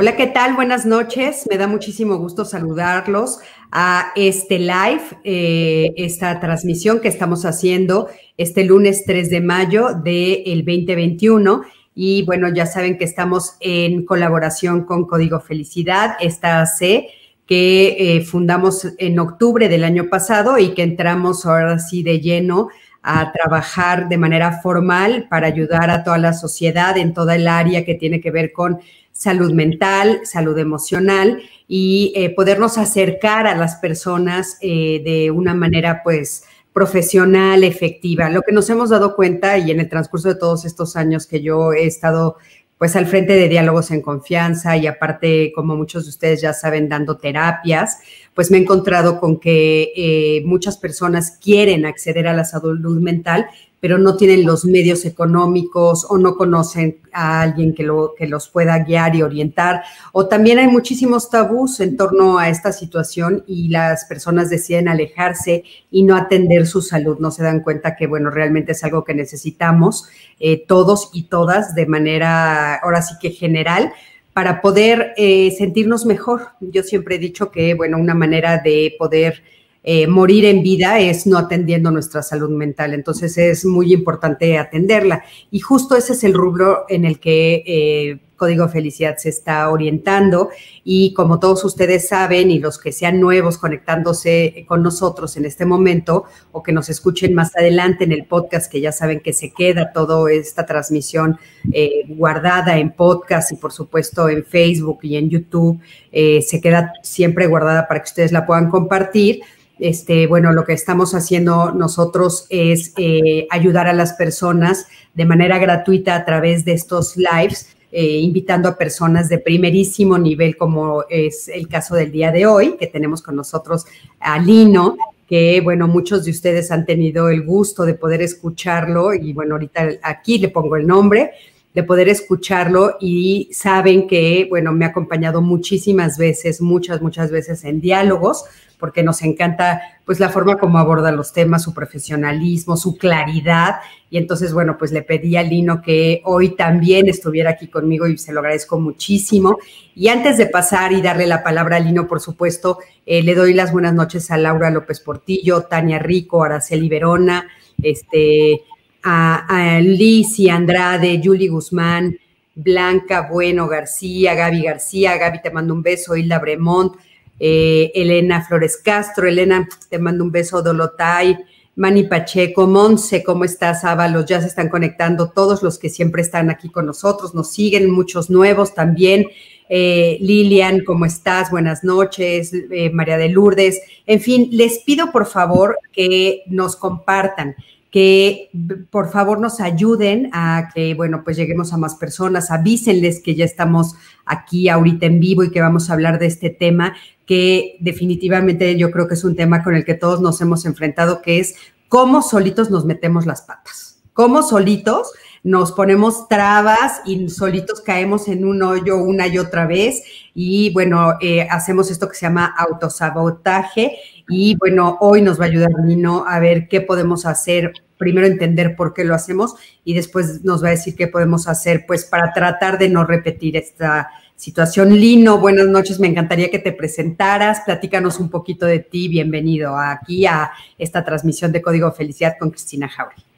[0.00, 0.54] Hola, ¿qué tal?
[0.54, 1.46] Buenas noches.
[1.50, 8.08] Me da muchísimo gusto saludarlos a este live, eh, esta transmisión que estamos haciendo
[8.38, 11.64] este lunes 3 de mayo del 2021.
[11.94, 17.08] Y bueno, ya saben que estamos en colaboración con Código Felicidad, esta C
[17.44, 22.68] que eh, fundamos en octubre del año pasado y que entramos ahora sí de lleno
[23.02, 27.84] a trabajar de manera formal para ayudar a toda la sociedad en toda el área
[27.84, 28.78] que tiene que ver con
[29.12, 36.02] salud mental, salud emocional y eh, podernos acercar a las personas eh, de una manera
[36.02, 38.30] pues profesional, efectiva.
[38.30, 41.42] Lo que nos hemos dado cuenta y en el transcurso de todos estos años que
[41.42, 42.36] yo he estado
[42.80, 46.88] pues al frente de diálogos en confianza y aparte, como muchos de ustedes ya saben,
[46.88, 47.98] dando terapias,
[48.32, 53.48] pues me he encontrado con que eh, muchas personas quieren acceder a la salud mental,
[53.80, 58.48] pero no tienen los medios económicos o no conocen a alguien que, lo, que los
[58.48, 59.82] pueda guiar y orientar.
[60.12, 65.64] O también hay muchísimos tabús en torno a esta situación y las personas deciden alejarse
[65.90, 67.18] y no atender su salud.
[67.18, 70.06] No se dan cuenta que, bueno, realmente es algo que necesitamos
[70.38, 73.92] eh, todos y todas de manera, ahora sí que general,
[74.34, 76.48] para poder eh, sentirnos mejor.
[76.60, 79.42] Yo siempre he dicho que, bueno, una manera de poder
[79.82, 82.92] eh, morir en vida es no atendiendo nuestra salud mental.
[82.92, 85.24] Entonces es muy importante atenderla.
[85.50, 90.50] Y justo ese es el rubro en el que eh, Código Felicidad se está orientando.
[90.84, 95.64] Y como todos ustedes saben, y los que sean nuevos conectándose con nosotros en este
[95.64, 99.52] momento, o que nos escuchen más adelante en el podcast, que ya saben que se
[99.52, 101.38] queda toda esta transmisión
[101.72, 105.80] eh, guardada en podcast y por supuesto en Facebook y en YouTube,
[106.12, 109.42] se queda siempre guardada para que ustedes la puedan compartir
[109.80, 115.58] este, bueno, lo que estamos haciendo nosotros es eh, ayudar a las personas de manera
[115.58, 121.48] gratuita a través de estos lives, eh, invitando a personas de primerísimo nivel, como es
[121.48, 123.86] el caso del día de hoy, que tenemos con nosotros
[124.20, 124.96] a Lino,
[125.26, 129.88] que, bueno, muchos de ustedes han tenido el gusto de poder escucharlo y, bueno, ahorita
[130.02, 131.32] aquí le pongo el nombre
[131.74, 137.64] de poder escucharlo y saben que, bueno, me ha acompañado muchísimas veces, muchas, muchas veces
[137.64, 138.44] en diálogos
[138.80, 143.76] porque nos encanta pues la forma como aborda los temas, su profesionalismo, su claridad.
[144.08, 148.18] Y entonces, bueno, pues le pedí a Lino que hoy también estuviera aquí conmigo y
[148.18, 149.58] se lo agradezco muchísimo.
[149.94, 153.54] Y antes de pasar y darle la palabra a Lino, por supuesto, eh, le doy
[153.54, 157.46] las buenas noches a Laura López Portillo, Tania Rico, Araceli Verona,
[157.80, 158.62] este,
[159.02, 162.18] a, Lizy Andrade, Julie Guzmán,
[162.54, 166.94] Blanca Bueno García, Gaby García, Gaby te mando un beso, Hilda Bremont,
[167.38, 171.38] eh, Elena Flores Castro, Elena, te mando un beso, Dolotay,
[171.76, 173.84] Mani Pacheco, Monse, ¿cómo estás?
[173.84, 177.90] Ábalos, ya se están conectando todos los que siempre están aquí con nosotros, nos siguen
[177.90, 179.26] muchos nuevos también.
[179.72, 181.50] Eh, Lilian, ¿cómo estás?
[181.50, 183.80] Buenas noches, eh, María de Lourdes.
[184.04, 187.54] En fin, les pido por favor que nos compartan
[187.90, 188.50] que
[188.90, 193.44] por favor nos ayuden a que, bueno, pues lleguemos a más personas, avísenles que ya
[193.44, 196.94] estamos aquí ahorita en vivo y que vamos a hablar de este tema,
[197.26, 201.20] que definitivamente yo creo que es un tema con el que todos nos hemos enfrentado,
[201.20, 201.56] que es
[201.88, 205.12] cómo solitos nos metemos las patas, cómo solitos
[205.42, 210.02] nos ponemos trabas y solitos caemos en un hoyo una y otra vez.
[210.34, 213.96] Y bueno, eh, hacemos esto que se llama autosabotaje.
[214.28, 218.76] Y bueno, hoy nos va a ayudar Nino a ver qué podemos hacer, primero entender
[218.76, 222.32] por qué lo hacemos y después nos va a decir qué podemos hacer pues para
[222.32, 224.94] tratar de no repetir esta situación.
[224.94, 230.26] Lino, buenas noches, me encantaría que te presentaras, platícanos un poquito de ti, bienvenido aquí
[230.26, 233.29] a esta transmisión de Código Felicidad con Cristina Jauregui.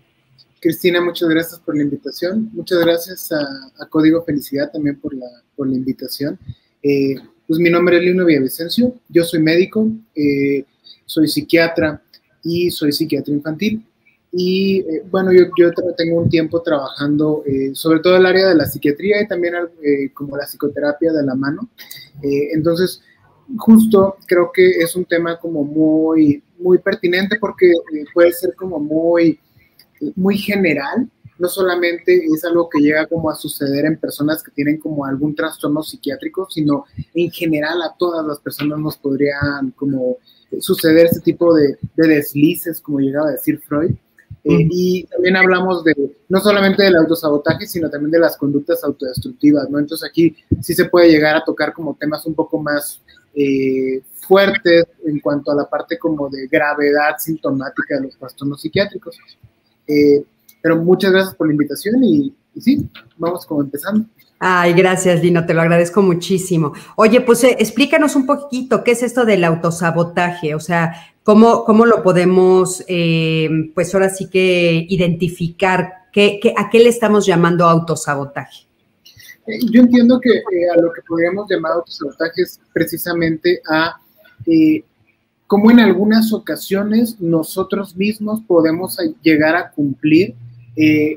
[0.63, 2.49] Cristina, muchas gracias por la invitación.
[2.53, 5.27] Muchas gracias a, Código Felicidad también por la,
[5.57, 6.39] por la invitación.
[6.81, 7.17] Eh,
[7.49, 10.65] pues mi nombre es Lino Villavicencio, yo soy médico, eh,
[11.05, 12.01] soy psiquiatra
[12.45, 13.85] y soy psiquiatra infantil.
[14.31, 17.43] Y eh, bueno, yo, yo, tengo un tiempo trabajando
[17.75, 19.55] sobre todo el área de la psiquiatría y también
[20.15, 21.71] como la psicoterapia de la mano.
[22.23, 23.03] entonces,
[23.59, 27.73] justo creo que es un tema como muy, muy pertinente porque
[28.15, 29.41] puede ser como muy
[30.17, 31.09] muy general,
[31.39, 35.35] no solamente es algo que llega como a suceder en personas que tienen como algún
[35.35, 36.85] trastorno psiquiátrico, sino
[37.15, 40.19] en general a todas las personas nos podrían como
[40.61, 43.93] suceder este tipo de, deslices, como llegaba a decir Freud.
[44.45, 45.95] Eh, y también hablamos de,
[46.29, 49.79] no solamente del autosabotaje, sino también de las conductas autodestructivas, ¿no?
[49.79, 53.01] Entonces aquí sí se puede llegar a tocar como temas un poco más
[53.35, 59.17] eh, fuertes en cuanto a la parte como de gravedad sintomática de los trastornos psiquiátricos.
[59.87, 60.25] Eh,
[60.63, 64.07] pero muchas gracias por la invitación y, y sí, vamos como empezando.
[64.45, 66.73] Ay, gracias, Lino, te lo agradezco muchísimo.
[66.97, 71.87] Oye, pues eh, explícanos un poquito qué es esto del autosabotaje, o sea, cómo, cómo
[71.87, 78.67] lo podemos, eh, pues ahora sí que identificar, qué, a qué le estamos llamando autosabotaje.
[79.47, 80.31] Eh, yo entiendo que
[80.77, 83.95] a lo que podríamos llamar autosabotaje es precisamente a
[85.53, 90.35] cómo en algunas ocasiones nosotros mismos podemos llegar a cumplir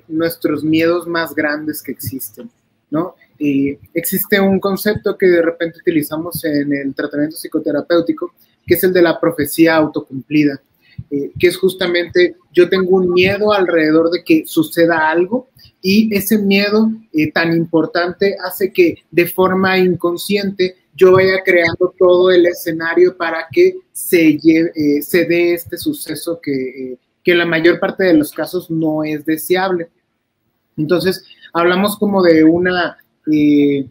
[0.10, 2.50] nuestros miedos más grandes que existen.
[2.92, 3.16] ¿no?
[3.40, 8.34] Y existe un concepto que de repente utilizamos en el tratamiento psicoterapéutico,
[8.68, 10.62] que es el de la profecía autocumplida,
[11.10, 15.48] eh, que es justamente yo tengo un miedo alrededor de que suceda algo
[15.81, 22.31] y ese miedo eh, tan importante hace que de forma inconsciente yo vaya creando todo
[22.31, 28.06] el escenario para que se, eh, dé este suceso que, que en la mayor parte
[28.06, 29.89] de los casos no es deseable.
[30.77, 32.97] Entonces, hablamos como de una,
[33.31, 33.88] eh,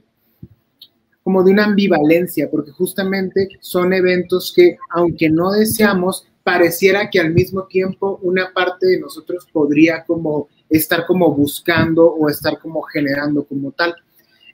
[1.22, 7.32] como de una ambivalencia, porque justamente son eventos que, aunque no deseamos, pareciera que al
[7.32, 13.44] mismo tiempo una parte de nosotros podría como estar como buscando o estar como generando
[13.44, 13.94] como tal.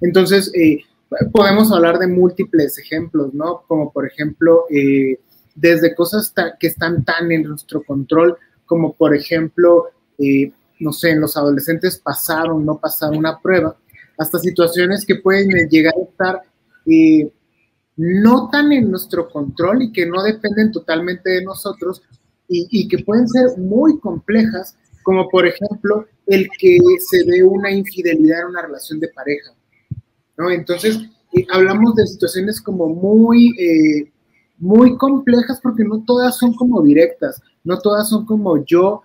[0.01, 0.79] Entonces, eh,
[1.33, 3.63] podemos hablar de múltiples ejemplos, ¿no?
[3.67, 5.19] Como por ejemplo, eh,
[5.55, 8.37] desde cosas que están tan en nuestro control,
[8.67, 9.87] como por ejemplo,
[10.79, 13.77] no sé, en los adolescentes pasaron, no pasaron una prueba,
[14.19, 16.43] hasta situaciones que pueden llegar a estar
[16.87, 17.33] eh,
[17.97, 22.03] no tan en nuestro control y que no dependen totalmente de nosotros
[22.53, 28.41] y, que pueden ser muy complejas, como por ejemplo el que se dé una infidelidad
[28.41, 29.53] en una relación de pareja.
[30.49, 31.01] Entonces,
[31.33, 34.13] eh, hablamos de situaciones como muy, eh,
[34.59, 39.03] muy complejas porque no todas son como directas, no todas son como yo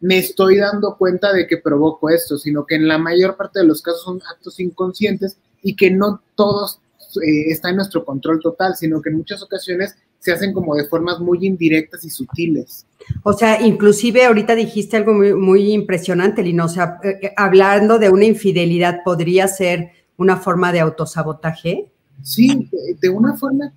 [0.00, 3.66] me estoy dando cuenta de que provoco esto, sino que en la mayor parte de
[3.66, 6.80] los casos son actos inconscientes y que no todos
[7.22, 10.86] eh, están en nuestro control total, sino que en muchas ocasiones se hacen como de
[10.86, 12.86] formas muy indirectas y sutiles.
[13.22, 17.98] O sea, inclusive ahorita dijiste algo muy, muy impresionante, Lino, o sea, eh, eh, hablando
[17.98, 19.90] de una infidelidad, ¿podría ser
[20.20, 21.90] una forma de autosabotaje?
[22.22, 22.70] Sí,
[23.00, 23.72] de una forma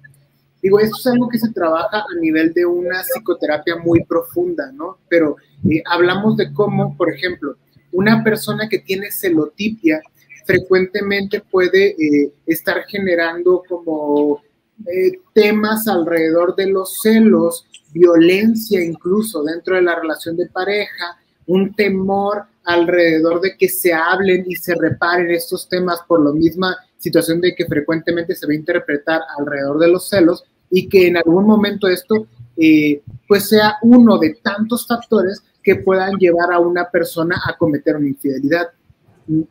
[0.62, 4.98] Digo, esto es algo que se trabaja a nivel de una psicoterapia muy profunda, ¿no?
[5.10, 5.36] Pero
[5.70, 7.58] eh, hablamos de cómo, por ejemplo,
[7.92, 10.02] una persona que tiene celotipia
[10.46, 14.42] frecuentemente puede eh, estar generando como
[14.86, 21.76] eh, temas alrededor de los celos, violencia incluso dentro de la relación de pareja, un
[21.76, 27.42] temor alrededor de que se hablen y se reparen estos temas por la misma situación
[27.42, 31.46] de que frecuentemente se va a interpretar alrededor de los celos y que en algún
[31.46, 37.42] momento esto eh, pues sea uno de tantos factores que puedan llevar a una persona
[37.46, 38.68] a cometer una infidelidad.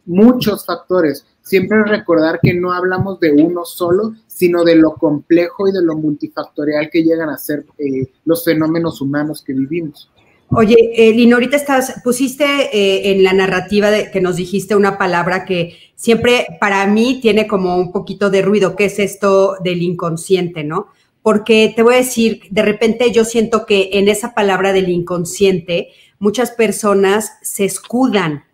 [0.05, 1.26] Muchos factores.
[1.41, 5.96] Siempre recordar que no hablamos de uno solo, sino de lo complejo y de lo
[5.96, 10.10] multifactorial que llegan a ser eh, los fenómenos humanos que vivimos.
[10.55, 15.44] Oye, eh, Lino, ahorita estás, pusiste en la narrativa de, que nos dijiste una palabra
[15.44, 20.63] que siempre para mí tiene como un poquito de ruido, que es esto del inconsciente,
[20.63, 20.89] ¿no?
[21.23, 25.89] porque te voy a decir, de repente yo siento que en esa palabra del inconsciente
[26.19, 28.44] muchas personas se escudan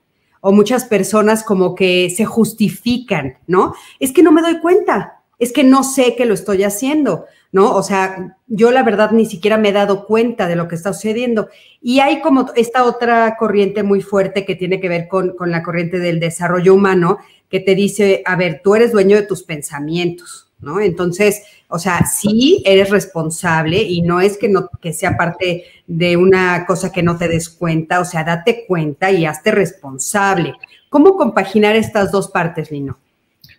[0.40, 3.75] o muchas personas como que se justifican, ¿no?
[3.99, 7.75] Es que no me doy cuenta, es que no sé que lo estoy haciendo, ¿no?
[7.75, 10.92] O sea, yo la verdad ni siquiera me he dado cuenta de lo que está
[10.92, 11.49] sucediendo.
[11.80, 15.62] Y hay como esta otra corriente muy fuerte que tiene que ver con, con la
[15.62, 17.18] corriente del desarrollo humano,
[17.49, 20.80] que te dice, a ver, tú eres dueño de tus pensamientos, ¿no?
[20.80, 26.16] Entonces, o sea, sí eres responsable y no es que, no, que sea parte de
[26.16, 30.54] una cosa que no te des cuenta, o sea, date cuenta y hazte responsable.
[30.90, 32.99] ¿Cómo compaginar estas dos partes, Lino?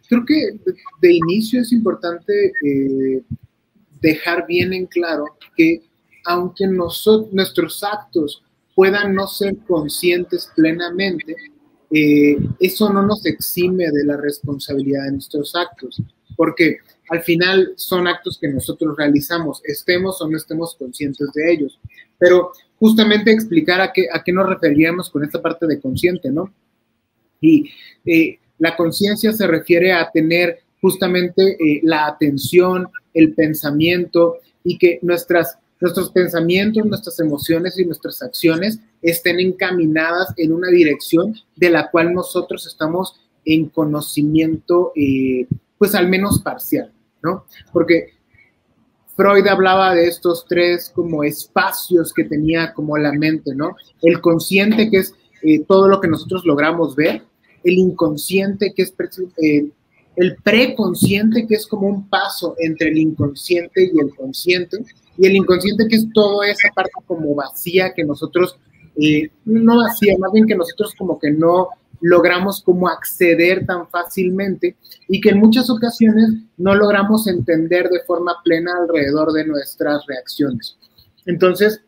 [0.09, 0.59] Creo que
[1.01, 3.21] de, inicio es importante eh,
[4.01, 5.25] dejar bien en claro
[5.55, 5.83] que
[6.25, 8.43] aunque nosotros, nuestros actos
[8.75, 11.35] puedan no ser conscientes plenamente,
[11.91, 16.01] eh, eso no nos exime de la responsabilidad de nuestros actos
[16.39, 16.77] porque
[17.09, 21.77] al final son actos que nosotros realizamos, estemos o no estemos conscientes de ellos.
[22.17, 26.53] Pero justamente explicar a qué, a qué nos referíamos con esta parte de consciente, ¿no?
[27.41, 27.69] Y
[28.05, 34.99] eh, la conciencia se refiere a tener justamente eh, la atención, el pensamiento y que
[35.01, 41.89] nuestras nuestros pensamientos, nuestras emociones y nuestras acciones estén encaminadas en una dirección de la
[41.89, 45.47] cual nosotros estamos en conocimiento, eh,
[45.77, 46.91] pues al menos parcial,
[47.23, 47.45] ¿no?
[47.71, 48.13] Porque
[49.15, 53.75] Freud hablaba de estos tres como espacios que tenía como la mente, ¿no?
[54.01, 57.23] El consciente, que es eh, todo lo que nosotros logramos ver,
[57.63, 58.93] el inconsciente, que es
[59.41, 59.69] eh,
[60.15, 64.77] el preconsciente, que es como un paso entre el inconsciente y el consciente,
[65.17, 68.57] y el inconsciente, que es toda esa parte como vacía que nosotros,
[69.01, 71.69] eh, no vacía, más bien que nosotros como que no
[72.01, 78.35] logramos como acceder tan fácilmente y que en muchas ocasiones no logramos entender de forma
[78.43, 80.77] plena alrededor de nuestras reacciones.
[81.25, 81.81] Entonces,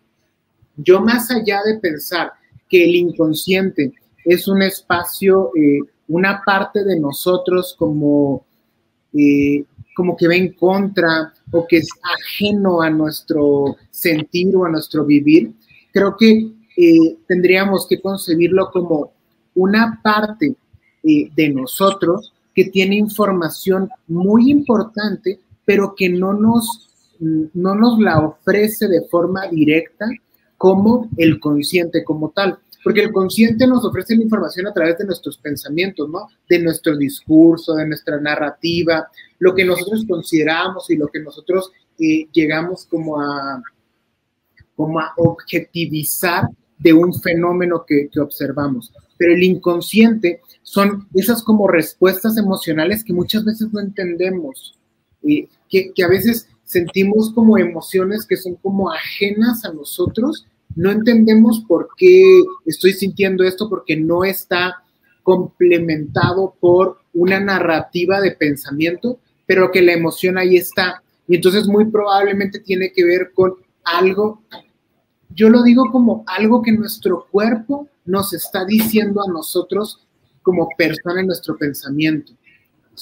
[0.77, 2.33] yo más allá de pensar
[2.69, 3.93] que el inconsciente
[4.25, 8.45] es un espacio, eh, una parte de nosotros como,
[9.13, 9.63] eh,
[9.95, 15.05] como que va en contra o que es ajeno a nuestro sentir o a nuestro
[15.05, 15.51] vivir,
[15.91, 19.11] creo que eh, tendríamos que concebirlo como
[19.55, 20.55] una parte
[21.03, 28.87] de nosotros que tiene información muy importante, pero que no nos, no nos la ofrece
[28.87, 30.05] de forma directa
[30.57, 32.59] como el consciente como tal.
[32.83, 36.27] Porque el consciente nos ofrece la información a través de nuestros pensamientos, ¿no?
[36.49, 39.07] De nuestro discurso, de nuestra narrativa,
[39.39, 43.61] lo que nosotros consideramos y lo que nosotros eh, llegamos como a,
[44.75, 46.47] como a objetivizar
[46.79, 48.91] de un fenómeno que, observamos.
[49.17, 54.79] Pero el inconsciente son esas como respuestas emocionales que muchas veces no entendemos,
[55.23, 60.91] eh, que, que a veces sentimos como emociones que son como ajenas a nosotros no
[60.91, 64.83] entendemos por qué estoy sintiendo esto porque no está
[65.23, 71.03] complementado por una narrativa de pensamiento, pero que la emoción ahí está.
[71.27, 74.41] Y entonces muy probablemente tiene que ver con algo,
[75.29, 80.05] yo lo digo como algo que nuestro cuerpo nos está diciendo a nosotros
[80.41, 82.33] como persona en nuestro pensamiento.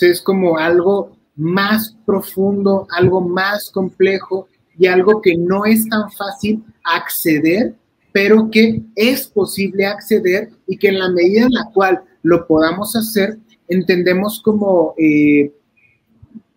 [0.01, 4.47] es como algo más profundo, algo más complejo
[4.79, 7.75] y algo que no es tan fácil acceder,
[8.11, 12.95] pero que es posible acceder y que en la medida en la cual lo podamos
[12.95, 15.51] hacer, entendemos como, eh,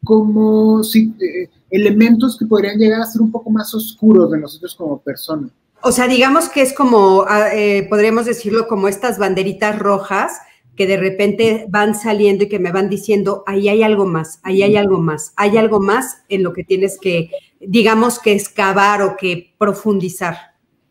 [0.04, 4.74] como si, eh, elementos que podrían llegar a ser un poco más oscuros de nosotros
[4.74, 5.50] como personas.
[5.82, 10.32] O sea, digamos que es como, ah, eh, podríamos decirlo como estas banderitas rojas
[10.76, 14.62] que de repente van saliendo y que me van diciendo, ahí hay algo más, ahí
[14.62, 17.30] hay algo más, hay algo más en lo que tienes que,
[17.66, 20.36] digamos, que excavar o que profundizar.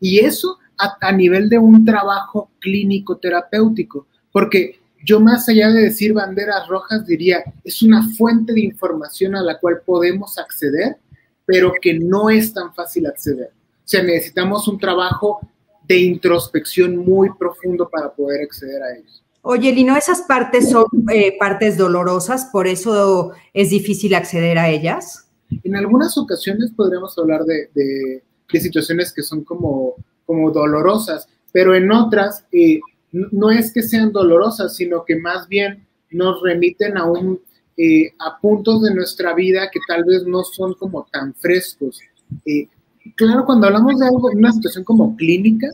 [0.00, 0.58] Y eso
[1.00, 7.06] a, nivel de un trabajo clínico terapéutico, porque yo más allá de decir banderas rojas
[7.06, 10.96] diría, es una fuente de información a la cual podemos acceder,
[11.44, 13.50] pero que no es tan fácil acceder.
[13.52, 15.40] O sea, necesitamos un trabajo
[15.86, 19.22] de introspección muy profundo para poder acceder a ellos.
[19.42, 25.21] Oye, Lino, esas partes son eh, partes dolorosas, por eso es difícil acceder a ellas.
[25.62, 29.94] En algunas ocasiones podríamos hablar de, situaciones que son como,
[30.26, 32.80] como dolorosas, pero en otras eh,
[33.10, 37.40] no es que sean dolorosas, sino que más bien nos remiten a, un,
[37.78, 42.00] eh, a puntos de nuestra vida que tal vez no son como tan frescos.
[43.16, 45.68] claro, cuando hablamos de algo, una situación como clínica,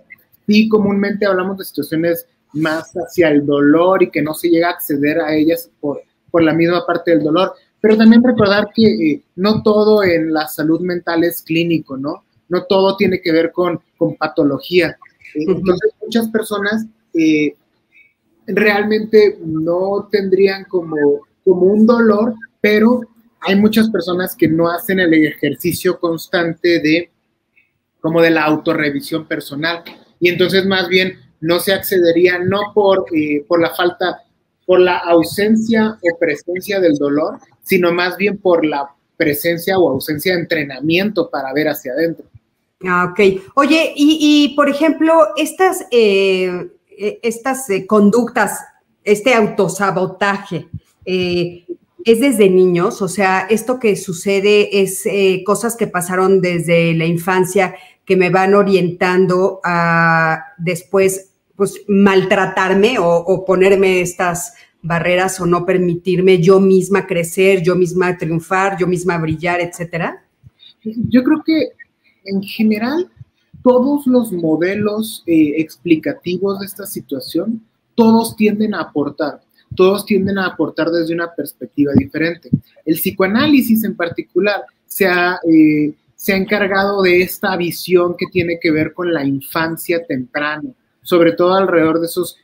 [0.47, 4.73] sí comúnmente hablamos de situaciones más hacia el dolor y que no se llega a
[4.73, 7.53] acceder a ellas por, por la misma parte del dolor.
[7.81, 12.25] Pero también recordar que eh, no todo en la salud mental es clínico, ¿no?
[12.49, 14.99] No todo tiene que ver con, con patología.
[15.35, 17.55] Eh, entonces, muchas personas eh,
[18.47, 23.03] realmente no tendrían como, como un dolor, pero
[23.41, 27.11] hay muchas personas que no hacen el ejercicio constante de
[28.01, 29.83] como de la autorrevisión personal.
[30.21, 33.05] Y entonces más bien no se accedería no por,
[33.47, 34.23] por la falta,
[34.67, 40.35] por la ausencia o presencia del dolor, sino más bien por la presencia o ausencia
[40.35, 42.25] de entrenamiento para ver hacia adentro.
[42.85, 43.43] Ah, ok.
[43.55, 48.61] Oye, y, por ejemplo, estas, eh, eh, estas conductas,
[49.05, 50.69] este autosabotaje,
[51.05, 55.05] es desde niños, o sea, esto que sucede es
[55.45, 57.75] cosas que pasaron desde la infancia
[58.09, 66.41] que me van orientando a después, pues, maltratarme o, ponerme estas barreras o no permitirme
[66.41, 70.25] yo misma crecer, yo misma triunfar, yo misma brillar, etcétera?
[70.83, 71.73] Yo creo que
[72.25, 73.11] en general
[73.63, 77.63] todos los modelos eh, explicativos de esta situación,
[77.95, 79.41] todos tienden a aportar,
[79.75, 82.51] todos tienden a aportar desde una perspectiva diferente.
[82.85, 88.59] El psicoanálisis en particular se ha, eh, se ha encargado de esta visión que tiene
[88.61, 90.71] que ver con la infancia temprana,
[91.03, 92.39] sobre todo alrededor de esos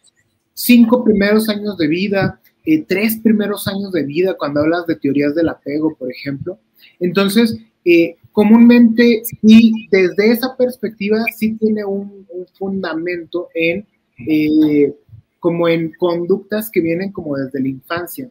[0.54, 5.34] cinco primeros años de vida, eh, tres primeros años de vida, cuando hablas de teorías
[5.34, 6.58] del apego, por ejemplo.
[6.98, 12.24] Entonces, eh, comúnmente, y desde esa perspectiva, sí tiene un,
[12.58, 13.86] fundamento en,
[14.28, 14.92] eh,
[15.38, 18.30] como en conductas que vienen como desde la infancia.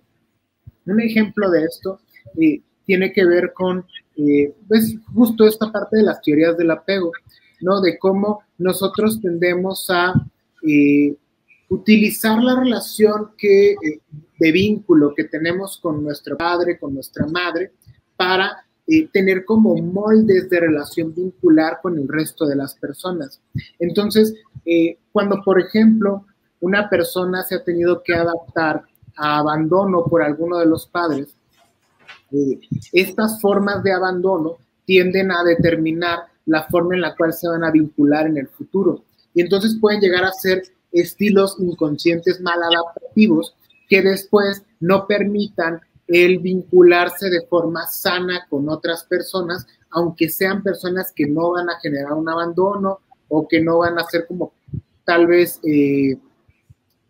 [0.85, 1.99] Un ejemplo de esto
[2.85, 3.85] tiene que ver con,
[4.67, 7.11] pues, justo esta parte de las teorías del apego,
[7.61, 7.79] ¿no?
[7.81, 10.13] De cómo nosotros tendemos a
[11.73, 13.99] utilizar la relación que, eh,
[14.39, 17.71] de vínculo que tenemos con nuestro padre, con nuestra madre,
[18.15, 23.41] para eh, tener como moldes de relación vincular con el resto de las personas.
[23.79, 26.27] Entonces, eh, cuando, por ejemplo,
[26.59, 28.83] una persona se ha tenido que adaptar
[29.15, 31.35] a abandono por alguno de los padres,
[32.91, 37.69] estas formas de abandono tienden a determinar la forma en la cual se van a
[37.69, 39.03] vincular en el futuro.
[39.35, 40.63] Y entonces pueden llegar a ser
[40.93, 43.55] estilos inconscientes maladaptativos
[43.89, 51.11] que después no permitan el vincularse de forma sana con otras personas, aunque sean personas
[51.15, 54.53] que no van a generar un abandono o que no van a ser como
[55.05, 56.17] tal vez, eh,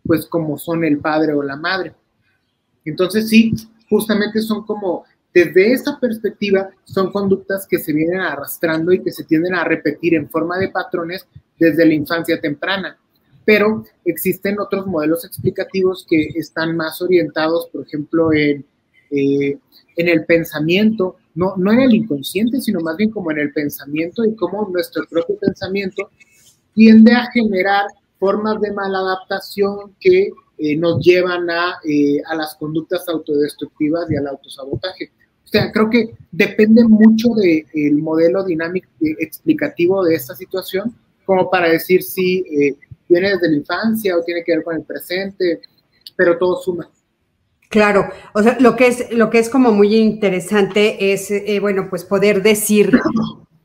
[0.04, 1.94] pues como son el padre o la madre.
[2.84, 3.52] Entonces sí,
[3.88, 9.24] justamente son como, desde esa perspectiva, son conductas que se vienen arrastrando y que se
[9.24, 11.26] tienden a repetir en forma de patrones
[11.58, 12.98] desde la infancia temprana
[13.44, 18.64] pero existen otros modelos explicativos que están más orientados, por ejemplo, en,
[19.10, 19.58] eh,
[19.96, 24.24] en el pensamiento, no, no en el inconsciente, sino más bien como en el pensamiento
[24.24, 26.10] y cómo nuestro propio pensamiento
[26.74, 27.86] tiende a generar
[28.18, 34.26] formas de maladaptación que eh, nos llevan a, eh, a, las conductas autodestructivas y al
[34.28, 35.10] autosabotaje.
[35.44, 40.94] O sea, creo que depende mucho del modelo dinámico explicativo de esta situación,
[41.26, 42.44] como para decir si
[43.08, 45.60] viene desde la infancia o tiene que ver con el presente,
[46.16, 46.90] pero todo suma.
[47.68, 51.88] Claro, o sea, lo que es, lo que es como muy interesante es, eh, bueno,
[51.90, 53.00] pues poder decir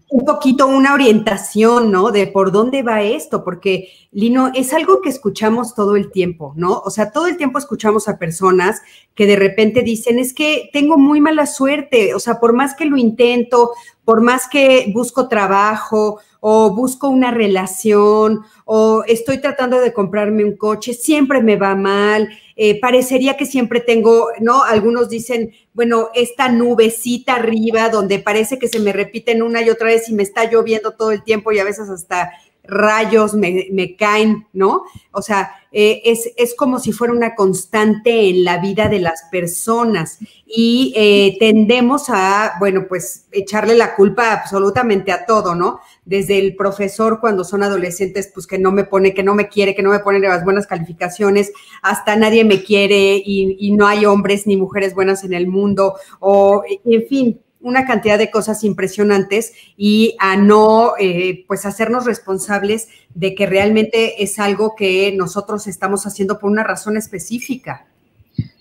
[0.09, 2.11] un poquito una orientación, ¿no?
[2.11, 6.79] De por dónde va esto, porque Lino, es algo que escuchamos todo el tiempo, ¿no?
[6.79, 8.81] O sea, todo el tiempo escuchamos a personas
[9.13, 12.85] que de repente dicen, es que tengo muy mala suerte, o sea, por más que
[12.85, 13.71] lo intento,
[14.09, 20.57] por más que busco trabajo o busco una relación o estoy tratando de comprarme un
[20.57, 24.63] coche, siempre me va mal, eh, parecería que siempre tengo, ¿no?
[24.63, 29.89] Algunos dicen, bueno, esta nubecita arriba donde parece que se me repiten una y otra
[29.89, 32.31] vez y me está lloviendo todo el tiempo y a veces hasta
[32.63, 34.85] rayos me, caen, ¿no?
[35.11, 39.23] O sea, eh, es, es, como si fuera una constante en la vida de las
[39.31, 45.79] personas y eh, tendemos a, bueno, pues echarle la culpa absolutamente a todo, ¿no?
[46.05, 49.75] Desde el profesor cuando son adolescentes, pues que no me pone, que no me quiere,
[49.75, 51.51] que no me pone las buenas calificaciones,
[51.83, 55.95] hasta nadie me quiere y, y no hay hombres ni mujeres buenas en el mundo,
[56.19, 62.87] o en fin, una cantidad de cosas impresionantes y a no, eh, pues, hacernos responsables
[63.13, 67.85] de que realmente es algo que nosotros estamos haciendo por una razón específica.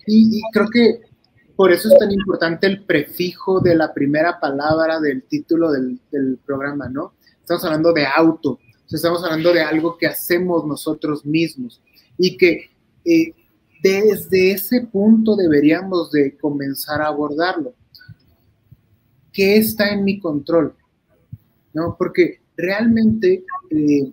[0.07, 1.03] Y, creo que
[1.55, 6.01] por eso es tan importante el prefijo de la primera palabra del título del,
[6.45, 7.13] programa, ¿no?
[7.41, 8.59] Estamos hablando de auto,
[8.91, 11.81] estamos hablando de algo que hacemos nosotros mismos
[12.17, 12.71] y que
[13.05, 13.35] eh,
[13.83, 17.75] desde ese punto deberíamos de comenzar a abordarlo
[19.39, 20.75] qué está en mi control,
[21.73, 21.95] ¿no?
[21.97, 24.11] Porque realmente eh,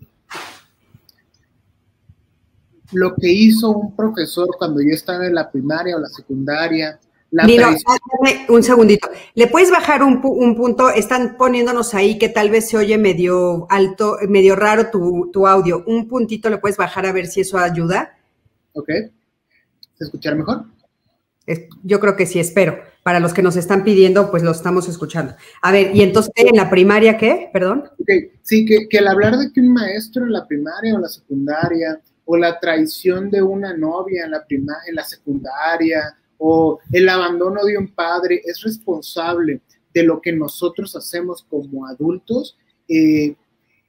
[2.91, 6.99] lo que hizo un profesor cuando yo estaba en la primaria o la secundaria,
[7.31, 7.47] la
[8.49, 9.09] un segundito.
[9.33, 10.91] ¿Le puedes bajar un, punto?
[10.91, 15.83] Están poniéndonos ahí que tal vez se oye medio alto, medio raro tu, tu, audio.
[15.87, 18.15] Un puntito le puedes bajar a ver si eso ayuda.
[18.73, 18.89] Ok.
[19.95, 20.65] ¿Se escuchar mejor?
[21.81, 22.77] yo creo que sí, espero.
[23.05, 25.35] Para los que nos están pidiendo, pues lo estamos escuchando.
[25.61, 27.51] A ver, y entonces, ¿en la primaria qué?
[27.53, 27.83] Perdón.
[28.41, 32.01] Sí, que, que, al hablar de que un maestro en la primaria o la secundaria,
[32.25, 37.63] o la traición de una novia en la, primaria, en la secundaria, o el abandono
[37.63, 39.61] de un padre es responsable
[39.93, 42.57] de lo que nosotros hacemos como adultos,
[42.89, 43.35] eh,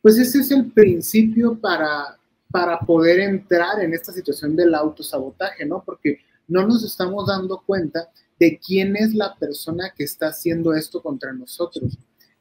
[0.02, 2.18] pues ese es el principio para,
[2.50, 5.82] para poder entrar en esta situación del autosabotaje, ¿no?
[5.86, 11.02] Porque no nos estamos dando cuenta de quién es la persona que está haciendo esto
[11.02, 11.98] contra nosotros.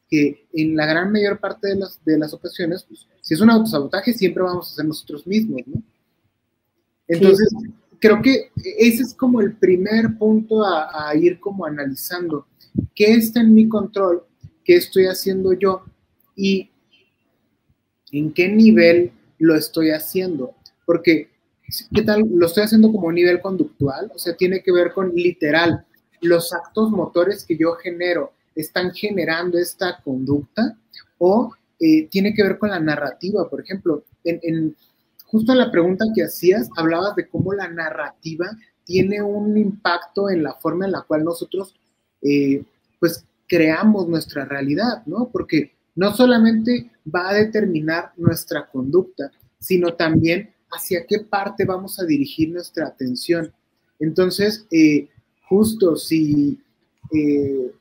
[0.08, 3.50] Que en la gran mayor parte de las, de las ocasiones, pues, si es un
[3.50, 5.82] autosabotaje, siempre vamos a ser nosotros mismos, ¿no?
[7.08, 7.50] Entonces,
[8.00, 12.48] creo que ese es como el primer punto a, ir como analizando.
[12.94, 14.26] ¿Qué está en mi control?
[14.66, 15.84] qué estoy haciendo yo
[16.36, 16.72] y
[18.12, 20.56] en qué nivel lo estoy haciendo.
[20.86, 21.30] Porque,
[21.94, 22.24] ¿qué tal?
[22.32, 25.86] Lo estoy haciendo como nivel conductual, o sea, tiene que ver con literal,
[26.22, 30.78] los actos motores que yo genero están generando esta conducta
[31.18, 33.50] o eh, tiene que ver con la narrativa.
[33.50, 34.76] Por ejemplo, en,
[35.26, 38.46] justo en la pregunta que hacías, hablabas de cómo la narrativa
[38.86, 41.76] tiene un impacto en la forma en la cual nosotros,
[42.22, 42.64] eh,
[43.00, 45.30] pues, creamos nuestra realidad, ¿no?
[45.32, 52.06] Porque no solamente va a determinar nuestra conducta, sino también hacia qué parte vamos a
[52.06, 53.54] dirigir nuestra atención.
[54.00, 55.08] Entonces, eh,
[55.48, 56.60] justo si,
[57.14, 57.72] eh,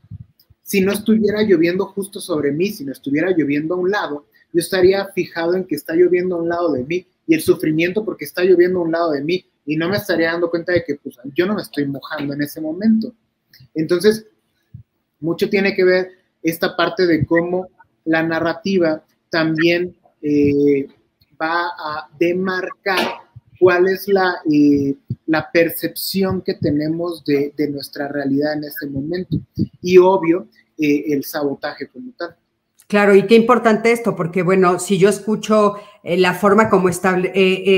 [0.62, 4.60] si no estuviera lloviendo justo sobre mí, si no estuviera lloviendo a un lado, yo
[4.60, 8.24] estaría fijado en que está lloviendo a un lado de mí y el sufrimiento porque
[8.24, 10.96] está lloviendo a un lado de mí y no me estaría dando cuenta de que
[10.96, 13.12] pues, yo no me estoy mojando en ese momento.
[13.74, 14.26] Entonces,
[15.20, 16.10] mucho tiene que ver
[16.42, 17.68] esta parte de cómo
[18.04, 20.86] la narrativa también eh,
[21.40, 23.24] va a demarcar
[23.58, 24.94] cuál es la, eh,
[25.26, 29.38] la percepción que tenemos de, nuestra realidad en este momento.
[29.80, 32.12] Y obvio, eh, el sabotaje como.
[32.86, 37.32] Claro, y qué importante esto, porque bueno, si yo escucho eh, la forma como estable,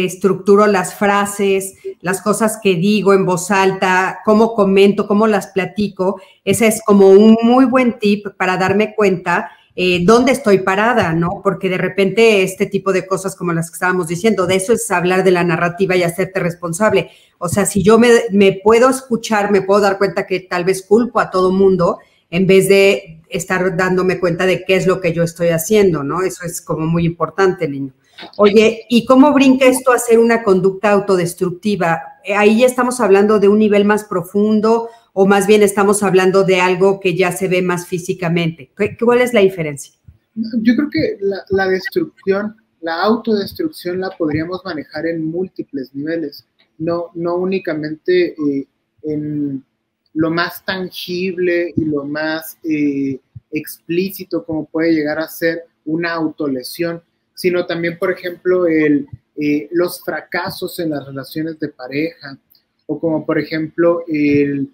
[0.05, 6.21] estructuro las frases, las cosas que digo en voz alta, cómo comento, cómo las platico,
[6.45, 11.43] ese es como un muy buen tip para darme cuenta eh, dónde estoy parada, ¿no?
[11.45, 14.91] Porque de repente este tipo de cosas como las que estábamos diciendo, de eso es
[14.91, 17.11] hablar de la narrativa y hacerte responsable.
[17.37, 20.83] O sea, si yo me, me puedo escuchar, me puedo dar cuenta que tal vez
[20.83, 21.99] culpo a todo mundo
[22.31, 26.23] en vez de estar dándome cuenta de qué es lo que yo estoy haciendo, ¿no?
[26.23, 27.93] Eso es como muy importante, niño.
[28.39, 32.01] Oye, ¿y cómo brinca esto a ser una conducta autodestructiva?
[32.35, 36.61] Ahí ya estamos hablando de un nivel más profundo o más bien estamos hablando de
[36.61, 38.71] algo que ya se ve más físicamente?
[39.01, 39.95] ¿Cuál es la diferencia?
[40.35, 47.37] Yo creo que la, destrucción, la autodestrucción la podríamos manejar en múltiples niveles, no, no
[47.37, 48.67] únicamente eh,
[49.05, 49.65] en
[50.13, 53.19] lo más tangible y lo más eh,
[53.53, 57.03] explícito como puede llegar a ser una autolesión,
[57.33, 62.39] sino también, por ejemplo, el, eh, los fracasos en las relaciones de pareja,
[62.85, 64.71] o como por ejemplo el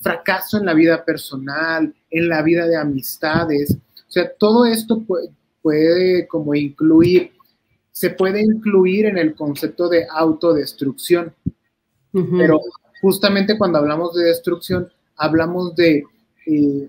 [0.00, 3.76] fracaso en la vida personal, en la vida de amistades.
[4.08, 5.04] O sea, todo esto
[5.62, 7.32] puede, como incluir,
[7.90, 11.34] se puede incluir en el concepto de autodestrucción.
[12.12, 12.60] Pero
[13.00, 16.04] justamente cuando hablamos de destrucción, hablamos de
[16.46, 16.88] eh,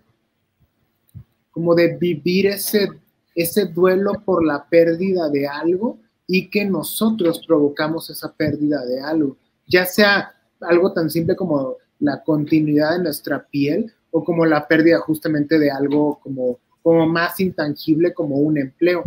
[1.51, 2.89] como de vivir ese,
[3.35, 9.35] ese duelo por la pérdida de algo y que nosotros provocamos esa pérdida de algo,
[9.67, 14.99] ya sea algo tan simple como la continuidad de nuestra piel o como la pérdida
[14.99, 19.03] justamente de algo como, como más intangible como un empleo.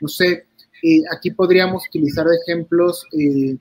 [0.00, 0.46] No sé,
[0.82, 3.56] eh, aquí podríamos utilizar ejemplos, eh,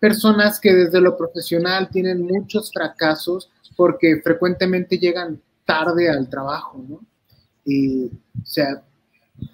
[0.00, 7.00] personas que desde lo profesional tienen muchos fracasos porque frecuentemente llegan tarde al trabajo, ¿no?
[7.64, 8.82] o sea,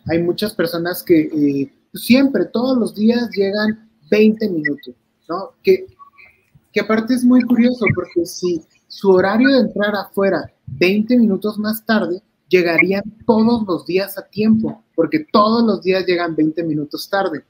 [0.07, 4.95] hay muchas personas que eh, siempre, todos los días llegan 20 minutos,
[5.29, 5.53] ¿no?
[5.63, 5.87] Que
[6.73, 11.85] que aparte es muy curioso porque si su horario de entrar afuera 20 minutos más
[11.85, 17.45] tarde, llegarían todos los días a tiempo, porque todos los días llegan 20 minutos tarde.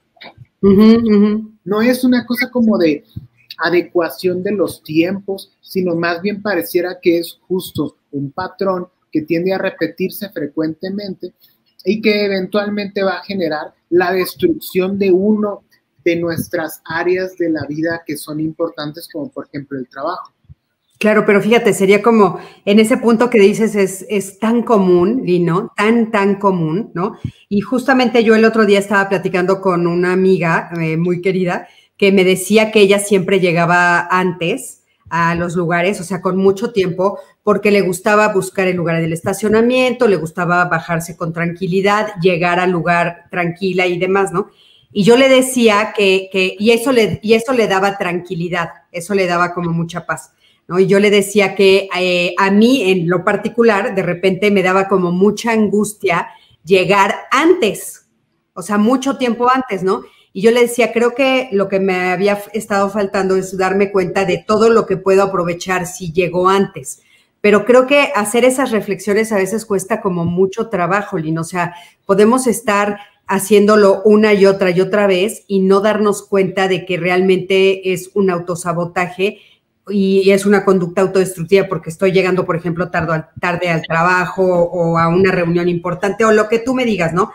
[0.60, 3.04] No es una cosa como de
[3.58, 9.52] adecuación de los tiempos, sino más bien pareciera que es justo un patrón que tiende
[9.52, 11.32] a repetirse frecuentemente
[11.84, 15.62] y que eventualmente va a generar la destrucción de uno
[16.08, 20.32] de nuestras áreas de la vida que son importantes, como por ejemplo el trabajo.
[20.98, 25.72] Claro, pero fíjate, sería como en ese punto que dices es, es tan común, Lino,
[25.76, 27.18] tan, tan común, ¿no?
[27.48, 31.68] Y justamente yo el otro día estaba platicando con una amiga eh, muy querida
[31.98, 36.72] que me decía que ella siempre llegaba antes a los lugares, o sea, con mucho
[36.72, 42.60] tiempo, porque le gustaba buscar el lugar del estacionamiento, le gustaba bajarse con tranquilidad, llegar
[42.60, 44.48] al lugar tranquila y demás, ¿no?
[44.92, 49.14] Y yo le decía que, que y, eso le, y eso le daba tranquilidad, eso
[49.14, 50.32] le daba como mucha paz.
[50.66, 50.78] ¿no?
[50.78, 54.88] Y yo le decía que eh, a mí en lo particular, de repente me daba
[54.88, 56.28] como mucha angustia
[56.64, 58.06] llegar antes,
[58.54, 60.02] o sea, mucho tiempo antes, ¿no?
[60.32, 64.24] Y yo le decía, creo que lo que me había estado faltando es darme cuenta
[64.24, 67.00] de todo lo que puedo aprovechar si llego antes.
[67.40, 71.40] Pero creo que hacer esas reflexiones a veces cuesta como mucho trabajo, Lino.
[71.40, 71.74] O sea,
[72.04, 76.96] podemos estar haciéndolo una y otra y otra vez y no darnos cuenta de que
[76.96, 79.38] realmente es un autosabotaje
[79.90, 84.98] y es una conducta autodestructiva porque estoy llegando, por ejemplo, tarde, tarde al trabajo o
[84.98, 87.32] a una reunión importante o lo que tú me digas, ¿no?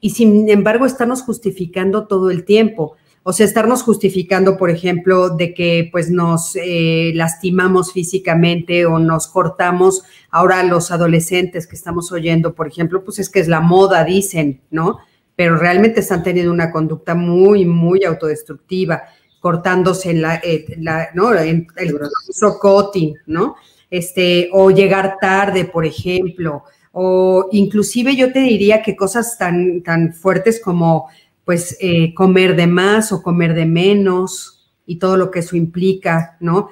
[0.00, 2.96] Y sin embargo, estamos justificando todo el tiempo.
[3.22, 9.26] O sea, estarnos justificando, por ejemplo, de que pues nos eh, lastimamos físicamente o nos
[9.26, 10.02] cortamos.
[10.30, 14.62] Ahora los adolescentes que estamos oyendo, por ejemplo, pues es que es la moda, dicen,
[14.70, 15.00] ¿no?
[15.40, 19.04] Pero realmente están teniendo una conducta muy, muy autodestructiva
[19.38, 20.66] cortándose en la, eh,
[21.14, 21.34] ¿no?
[21.34, 21.98] En el
[22.30, 23.56] socoting, ¿no?
[23.90, 30.12] Este, o llegar tarde, por ejemplo, o inclusive yo te diría que cosas tan, tan
[30.12, 31.08] fuertes como,
[31.46, 36.36] pues, eh, comer de más o comer de menos y todo lo que eso implica,
[36.40, 36.68] ¿no?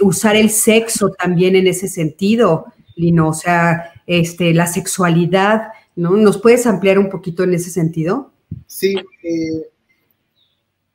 [0.00, 6.10] usar el sexo también en ese sentido, Lino, o sea, este, la sexualidad, ¿no?
[6.16, 8.32] ¿Nos puedes ampliar un poquito en ese sentido?
[8.66, 9.70] Sí, eh,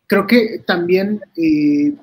[0.06, 1.96] creo que también eh,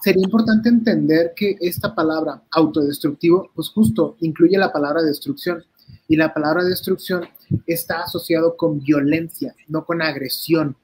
[0.00, 5.64] sería importante entender que esta palabra autodestructivo, pues justo incluye la palabra destrucción.
[6.06, 7.26] Y la palabra destrucción
[7.66, 10.76] está asociado con violencia, no con agresión.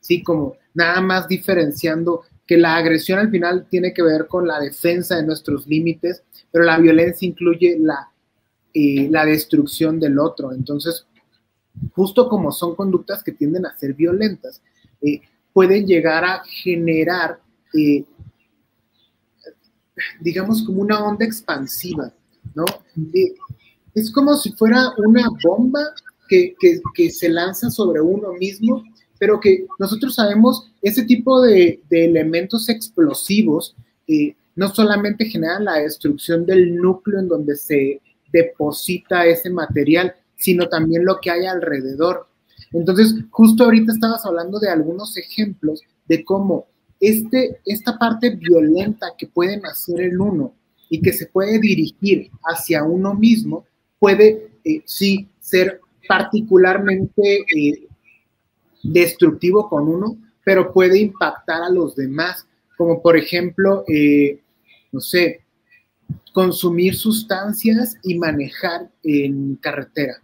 [0.00, 4.60] Sí, como nada más diferenciando que la agresión al final tiene que ver con la
[4.60, 8.10] defensa de nuestros límites, pero la violencia incluye la,
[8.74, 10.52] eh, la destrucción del otro.
[10.52, 11.06] Entonces,
[11.92, 14.60] justo como son conductas que tienden a ser violentas,
[15.00, 15.20] eh,
[15.54, 17.40] pueden llegar a generar,
[17.78, 18.04] eh,
[20.20, 22.12] digamos, como una onda expansiva,
[22.54, 22.64] ¿no?
[23.14, 23.34] Eh,
[23.94, 25.80] es como si fuera una bomba
[26.28, 26.56] que,
[27.10, 28.82] se lanza sobre uno mismo,
[29.20, 33.76] pero que nosotros sabemos, ese tipo de, elementos explosivos
[34.08, 38.00] eh, no solamente generan la destrucción del núcleo en donde se
[38.34, 42.26] deposita ese material, sino también lo que hay alrededor.
[42.72, 46.66] Entonces, justo ahorita estabas hablando de algunos ejemplos de cómo
[46.98, 50.52] este, esta parte violenta que puede nacer en uno
[50.90, 53.64] y que se puede dirigir hacia uno mismo,
[54.00, 57.86] puede eh, sí ser particularmente eh,
[58.82, 64.40] destructivo con uno, pero puede impactar a los demás, como por ejemplo, eh,
[64.92, 65.43] no sé,
[66.32, 70.20] consumir sustancias y manejar en carretera,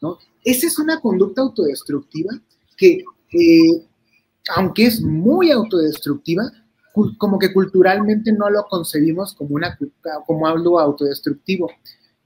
[0.00, 0.18] ¿no?
[0.44, 2.32] Esa es una conducta autodestructiva
[2.76, 3.86] que, eh,
[4.56, 6.50] aunque es muy autodestructiva,
[7.18, 9.78] como que culturalmente no lo concebimos como, una,
[10.26, 11.70] como algo autodestructivo.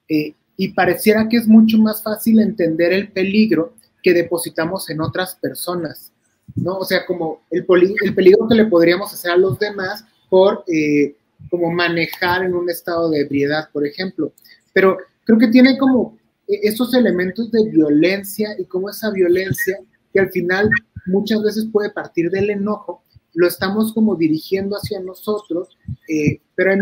[0.09, 5.35] Eh, y pareciera que es mucho más fácil entender el peligro que depositamos en otras
[5.37, 6.13] personas,
[6.55, 6.79] ¿no?
[6.79, 7.67] O sea, como el,
[8.03, 11.17] el peligro que le podríamos hacer a los demás por eh,
[11.51, 14.33] como manejar en un estado de ebriedad, por ejemplo.
[14.73, 19.79] Pero creo que tiene como e-, esos elementos de violencia y cómo esa violencia,
[20.13, 20.69] que al final
[21.07, 23.03] muchas veces puede partir del enojo,
[23.35, 25.77] lo estamos como dirigiendo hacia nosotros,
[26.09, 26.73] eh, pero,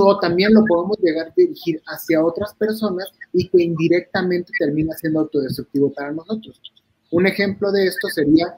[0.00, 5.20] o también lo podemos llegar a dirigir hacia otras personas y que indirectamente termina siendo
[5.20, 6.60] autodestructivo para nosotros.
[7.10, 8.56] Un ejemplo de esto sería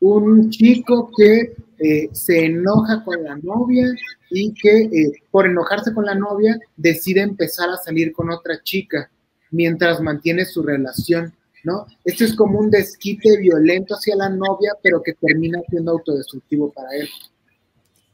[0.00, 3.86] un chico que eh, se enoja con la novia
[4.30, 9.10] y que eh, por enojarse con la novia decide empezar a salir con otra chica
[9.50, 11.32] mientras mantiene su relación,
[11.62, 11.86] ¿no?
[12.04, 16.88] Esto es como un desquite violento hacia la novia, pero que termina siendo autodestructivo para
[16.96, 17.08] él.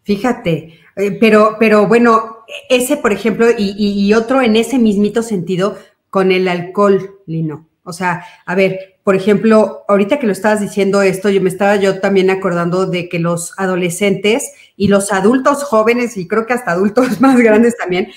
[0.03, 5.77] Fíjate, eh, pero, pero bueno, ese, por ejemplo, y, otro en ese mismito sentido
[6.09, 7.69] con el alcohol, Lino.
[7.85, 11.75] O sea, a ver, por ejemplo, ahorita que lo estabas diciendo esto, yo me estaba
[11.75, 16.71] yo también acordando de que los adolescentes y los adultos jóvenes, y creo que hasta
[16.71, 18.13] adultos más grandes también,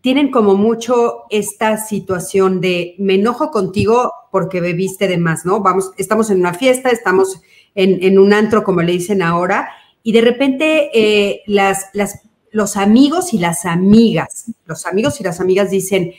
[0.00, 5.60] tienen como mucho esta situación de me enojo contigo porque bebiste de más, ¿no?
[5.60, 7.42] Vamos, estamos en una fiesta, estamos
[7.74, 9.68] en, un antro, como le dicen ahora,
[10.02, 15.38] y de repente eh, las, las, los amigos y las amigas, los amigos y las
[15.42, 16.14] amigas dicen,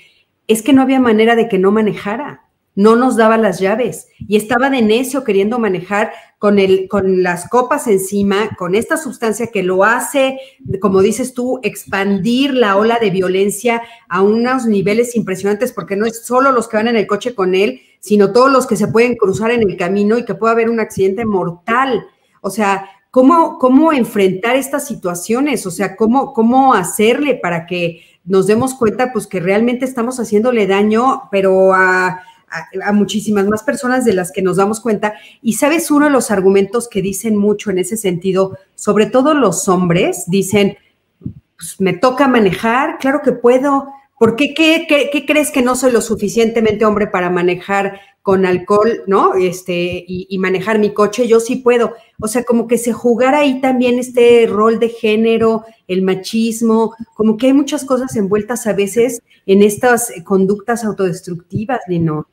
[0.47, 2.44] es que no había manera de que no manejara
[2.75, 7.49] no nos daba las llaves y estaba de necio queriendo manejar con, el, con las
[7.49, 10.37] copas encima, con esta sustancia que lo hace,
[10.81, 16.25] como dices tú, expandir la ola de violencia a unos niveles impresionantes, porque no es
[16.25, 19.15] solo los que van en el coche con él, sino todos los que se pueden
[19.15, 22.05] cruzar en el camino y que puede haber un accidente mortal.
[22.41, 25.65] O sea, ¿cómo, cómo enfrentar estas situaciones?
[25.65, 30.67] O sea, ¿cómo, cómo hacerle para que nos demos cuenta, pues, que realmente estamos haciéndole
[30.67, 35.15] daño, pero a a, muchísimas más personas de las que nos damos cuenta.
[35.41, 39.67] Y sabes, uno de los argumentos que dicen mucho en ese sentido, sobre todo los
[39.67, 40.77] hombres, dicen,
[41.57, 43.87] pues me toca manejar, claro que puedo.
[44.17, 49.35] ¿Por qué, qué, crees que no soy lo suficientemente hombre para manejar con alcohol, ¿no?
[49.35, 51.93] Este, y, manejar mi coche, yo sí puedo.
[52.21, 57.35] O sea, como que se jugara ahí también este rol de género, el machismo, como
[57.37, 62.27] que hay muchas cosas envueltas a veces en estas conductas autodestructivas, no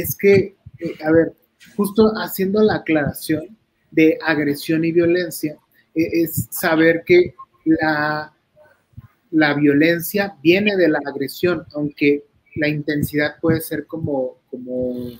[0.00, 1.32] Es que, eh, a ver,
[1.76, 3.56] justo haciendo la aclaración
[3.90, 5.56] de agresión y violencia,
[5.94, 7.34] e, es saber que
[7.64, 8.32] la,
[9.30, 12.24] la violencia viene de la agresión, aunque
[12.56, 15.18] la intensidad puede ser como, como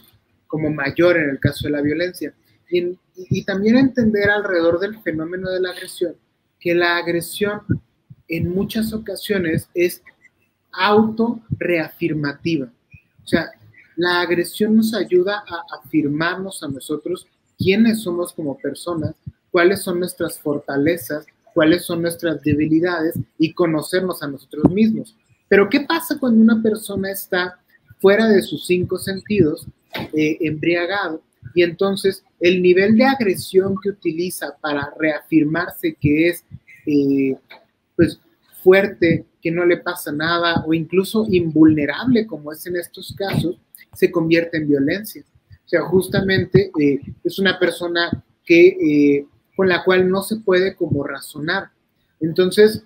[0.48, 2.34] como mayor en el caso de la violencia.
[2.70, 2.96] Y,
[3.44, 6.16] también entender alrededor del fenómeno de la agresión,
[6.58, 7.60] que la agresión
[8.28, 10.02] en muchas ocasiones es
[10.72, 12.72] auto-reafirmativa.
[13.24, 13.50] O sea,
[13.98, 17.26] la agresión nos ayuda a afirmarnos a nosotros
[17.58, 19.14] quiénes somos como personas,
[19.50, 25.14] cuáles son nuestras fortalezas, cuáles son nuestras debilidades y conocernos a nosotros mismos.
[25.48, 27.58] Pero ¿qué pasa cuando una persona está
[28.00, 29.66] fuera de sus cinco sentidos
[30.12, 31.22] eh, embriagado.
[31.54, 36.44] Y entonces el nivel de agresión que utiliza para reafirmarse que es
[36.86, 37.36] eh,
[37.96, 38.20] pues
[38.62, 43.58] fuerte, que no le pasa nada o incluso invulnerable como es en estos casos,
[43.94, 45.22] se convierte en violencia.
[45.64, 51.04] O sea, justamente eh, es una persona que, con la cual no se puede como
[51.04, 51.70] razonar.
[52.20, 52.82] Entonces,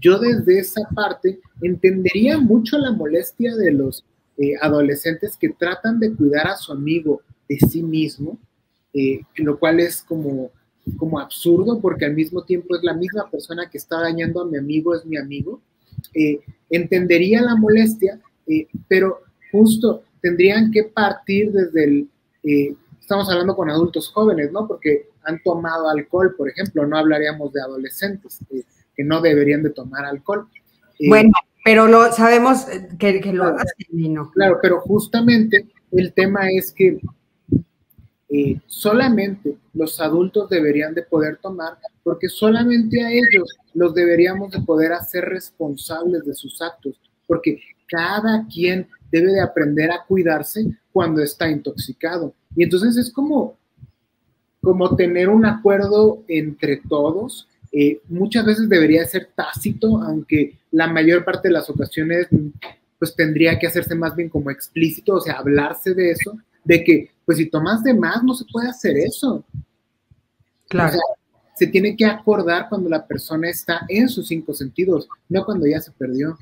[0.00, 4.04] yo desde esa parte entendería mucho la molestia de los
[4.40, 8.38] eh, adolescentes que tratan de cuidar a su amigo de sí mismo,
[8.92, 10.52] eh, lo cual es como,
[10.96, 14.56] como absurdo porque al mismo tiempo es la misma persona que está dañando a mi
[14.56, 15.60] amigo, es mi amigo.
[16.14, 18.20] Eh, entendería la molestia,
[18.88, 19.20] pero
[19.52, 22.08] justo tendrían que partir desde el,
[23.00, 24.66] estamos hablando con adultos jóvenes, ¿no?
[24.66, 28.38] Porque han tomado alcohol, por ejemplo, no hablaríamos de adolescentes
[28.94, 30.48] que no deberían de tomar alcohol.
[31.08, 31.30] bueno,
[31.64, 32.66] pero lo sabemos
[32.98, 34.30] que, lo hace no.
[34.30, 36.98] Claro, pero justamente el tema es que
[38.28, 44.60] eh, solamente los adultos deberían de poder tomar, porque solamente a ellos los deberíamos de
[44.60, 51.22] poder hacer responsables de sus actos, porque cada quien debe de aprender a cuidarse cuando
[51.22, 52.34] está intoxicado.
[52.54, 53.56] Y entonces es como,
[54.60, 61.24] como tener un acuerdo entre todos eh, muchas veces debería ser tácito, aunque la mayor
[61.24, 62.26] parte de las ocasiones
[62.98, 67.10] pues tendría que hacerse más bien como explícito, o sea, hablarse de eso, de que
[67.28, 69.44] pues si tomas de más no se puede hacer eso.
[70.66, 70.96] Claro.
[71.54, 75.78] se tiene que acordar cuando la persona está en sus cinco sentidos, no cuando ya
[75.78, 76.38] se perdió.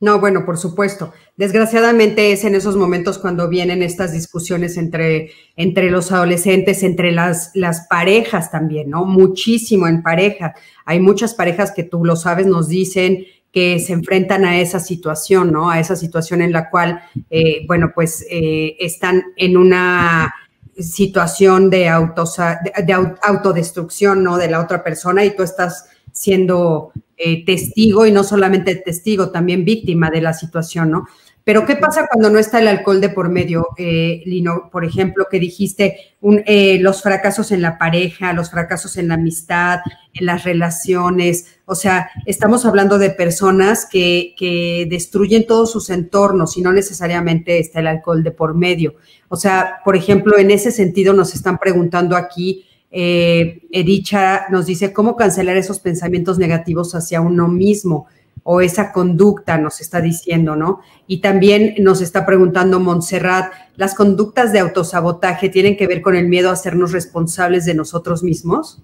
[0.00, 1.12] No, bueno, por supuesto.
[1.36, 7.52] Desgraciadamente es en esos momentos cuando vienen estas discusiones entre, entre los adolescentes, entre las,
[7.54, 9.04] las parejas también, ¿no?
[9.04, 10.54] Muchísimo en pareja.
[10.84, 15.52] Hay muchas parejas que tú lo sabes, nos dicen que se enfrentan a esa situación,
[15.52, 15.70] ¿no?
[15.70, 20.34] A esa situación en la cual, eh, bueno, pues eh, están en una
[20.76, 24.38] situación de, autos, de autodestrucción, ¿no?
[24.38, 29.64] De la otra persona y tú estás siendo eh, testigo y no solamente testigo, también
[29.64, 31.06] víctima de la situación, ¿no?
[31.44, 34.70] Pero ¿qué pasa cuando no está el alcohol de por medio, eh, Lino?
[34.72, 39.80] Por ejemplo, que dijiste eh, los fracasos en la pareja, los fracasos en la amistad,
[40.14, 41.58] en las relaciones.
[41.66, 47.58] O sea, estamos hablando de personas que, que destruyen todos sus entornos y no necesariamente
[47.58, 48.94] está el alcohol de por medio.
[49.28, 52.64] O sea, por ejemplo, en ese sentido nos están preguntando aquí
[52.96, 58.06] eh, Edicha nos dice cómo cancelar esos pensamientos negativos hacia uno mismo
[58.44, 60.80] o esa conducta, nos está diciendo, ¿no?
[61.06, 66.28] Y también nos está preguntando Montserrat, ¿las conductas de autosabotaje tienen que ver con el
[66.28, 68.82] miedo a hacernos responsables de nosotros mismos?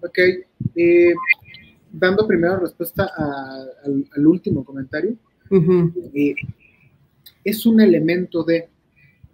[0.00, 0.18] Ok,
[0.74, 1.14] eh,
[1.92, 3.08] dando primero respuesta
[3.84, 5.14] al, último comentario,
[6.12, 6.34] eh,
[7.44, 8.68] es un elemento de,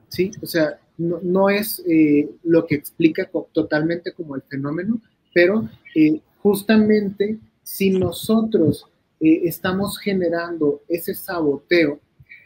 [0.09, 0.31] ¿sí?
[0.42, 5.00] O sea, no, es eh, lo que explica totalmente como el fenómeno,
[5.33, 5.66] pero
[6.42, 8.89] justamente si nosotros
[9.20, 12.00] eh, estamos generando ese saboteo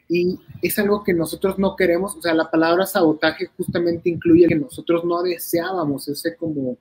[0.08, 4.54] y es algo que nosotros no queremos, o sea, la palabra sabotaje justamente incluye que
[4.54, 6.76] nosotros no deseábamos ese como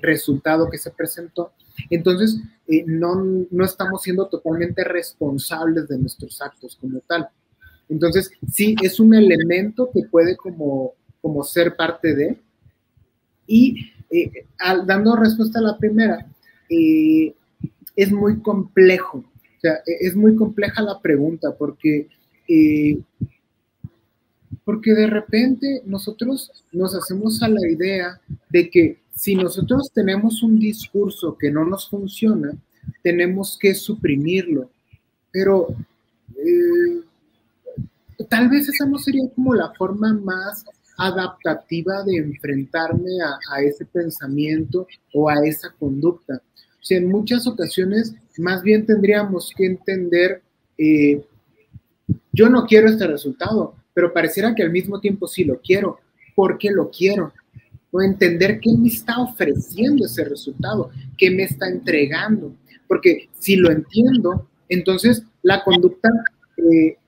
[0.00, 1.52] resultado que se presentó,
[1.90, 2.40] entonces
[2.86, 3.14] no,
[3.50, 7.28] no estamos siendo totalmente responsables de nuestros actos como tal.
[7.88, 12.40] Entonces, sí, es un elemento que puede como, como ser parte de.
[13.46, 14.46] Y eh,
[14.86, 16.26] dando respuesta a la primera,
[16.68, 17.34] eh,
[17.96, 19.18] es muy complejo.
[19.18, 22.08] O sea, e, es muy compleja la pregunta porque,
[22.48, 23.00] eh,
[24.64, 28.20] porque de repente nosotros nos hacemos a la idea
[28.50, 32.52] de que si nosotros tenemos un discurso que no nos funciona,
[33.02, 34.70] tenemos que suprimirlo.
[35.32, 35.74] Pero
[38.28, 40.64] tal vez esa no sería como la forma más
[40.98, 43.10] adaptativa de enfrentarme
[43.50, 46.40] a, ese pensamiento o a esa conducta.
[46.86, 50.40] Sea, en muchas ocasiones más bien tendríamos que entender,
[50.78, 51.20] eh,
[52.32, 55.98] yo no quiero este resultado, pero pareciera que al mismo tiempo sí lo quiero.
[56.36, 57.32] ¿Por qué lo quiero?
[57.90, 62.54] O entender qué me está ofreciendo ese resultado, qué me está entregando.
[62.86, 66.08] Porque si lo entiendo, entonces la conducta
[66.56, 66.98] eh,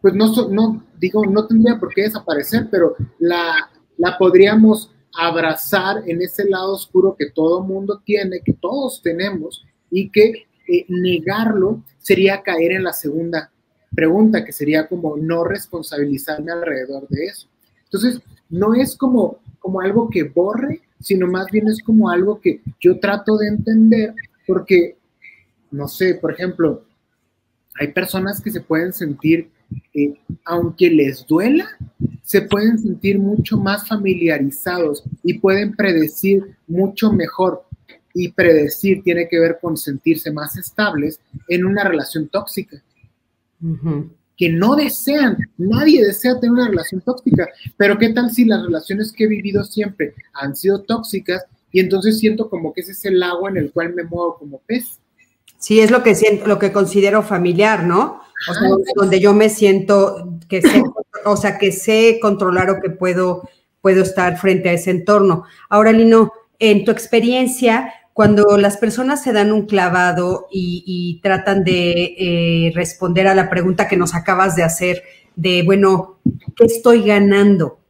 [0.00, 6.22] pues no, no, digo, no tendría por qué desaparecer, pero la, la podríamos abrazar en
[6.22, 12.42] ese lado oscuro que todo mundo tiene, que todos tenemos, y que eh, negarlo sería
[12.42, 13.50] caer en la segunda
[13.94, 17.48] pregunta, que sería como no responsabilizarme alrededor de eso.
[17.84, 22.60] Entonces, no es como, como algo que borre, sino más bien es como algo que
[22.80, 24.14] yo trato de entender,
[24.46, 24.96] porque,
[25.70, 26.84] no sé, por ejemplo,
[27.78, 29.50] hay personas que se pueden sentir
[29.94, 31.66] eh, aunque les duela,
[32.24, 37.64] se pueden sentir mucho más familiarizados y pueden predecir mucho mejor.
[38.14, 42.82] Y predecir tiene que ver con sentirse más estables en una relación tóxica.
[44.36, 49.12] Que no desean, nadie desea tener una relación tóxica, pero ¿qué tal si las relaciones
[49.12, 53.22] que he vivido siempre han sido tóxicas y entonces siento como que ese es el
[53.22, 54.98] agua en el cual me muevo como pez?
[55.58, 58.20] Sí, es lo que siento, lo que considero familiar, ¿no?
[58.48, 60.82] O sea, donde yo me siento que sé,
[61.24, 63.48] o sea, que sé controlar o que puedo,
[63.80, 65.44] puedo estar frente a ese entorno.
[65.68, 72.14] Ahora, Lino, en tu experiencia, cuando las personas se dan un clavado y, tratan de
[72.16, 75.02] eh, responder a la pregunta que nos acabas de hacer,
[75.34, 76.18] de, bueno,
[76.54, 77.80] ¿qué estoy ganando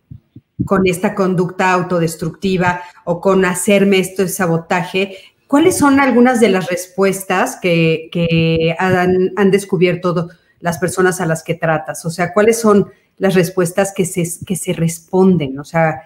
[0.64, 5.16] con esta conducta autodestructiva o con hacerme esto de sabotaje?
[5.46, 10.30] ¿Cuáles son algunas de las respuestas que, han, descubierto
[10.60, 12.04] las personas a las que tratas?
[12.04, 15.58] O sea, ¿cuáles son las respuestas que se, que se responden?
[15.58, 16.02] O sea,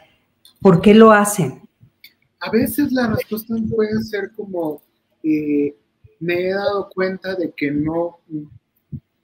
[0.61, 1.63] ¿por qué lo hacen?
[2.41, 4.83] A veces la respuesta puede ser como,
[5.23, 5.75] eh,
[6.21, 8.21] me he dado cuenta de que no,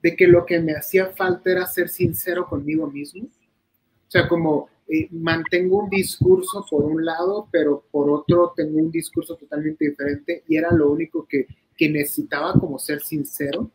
[0.02, 3.24] de que lo que me hacía falta era ser sincero conmigo mismo.
[3.24, 8.90] O sea, como eh, mantengo un discurso por un lado, pero por otro tengo un
[8.90, 11.46] discurso totalmente diferente y era lo único que,
[11.76, 13.70] que necesitaba como ser sincero.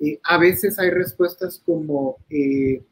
[0.00, 2.82] Eh, a veces hay respuestas como, eh,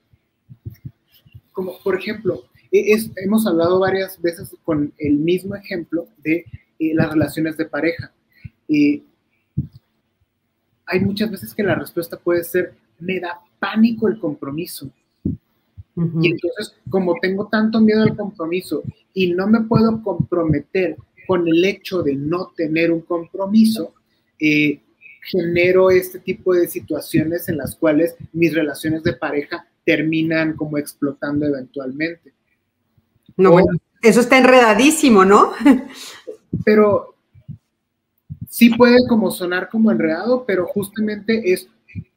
[1.52, 6.44] como por ejemplo, hemos hablado varias veces con el mismo ejemplo de
[6.78, 8.12] las relaciones de pareja.
[10.86, 14.90] hay muchas veces que la respuesta puede ser, me da pánico el compromiso.
[16.20, 21.64] Y entonces, como tengo tanto miedo al compromiso y no me puedo comprometer con el
[21.64, 23.94] hecho de no tener un compromiso,
[24.38, 24.80] eh,
[25.30, 31.46] genero este tipo de situaciones en las cuales mis relaciones de pareja terminan como explotando
[31.46, 32.32] eventualmente.
[33.36, 33.68] No, bueno,
[34.02, 35.52] eso está enredadísimo, ¿no?
[36.64, 37.14] pero
[38.48, 41.68] sí puede como sonar como enredado, pero justamente es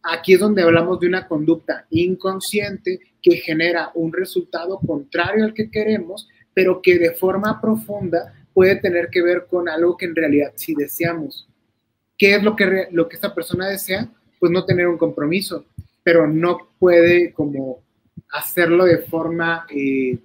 [0.04, 5.70] aquí es donde hablamos de una conducta inconsciente que genera un resultado contrario al que
[5.70, 10.52] queremos, pero que de forma profunda puede tener que ver con algo que en realidad
[10.56, 11.48] sí deseamos.
[12.22, 14.08] ¿Qué es lo que, lo que esta persona desea?
[14.40, 15.66] Pues no tener un compromiso,
[16.04, 17.82] pero no puede como
[18.32, 20.20] hacerlo de forma eh,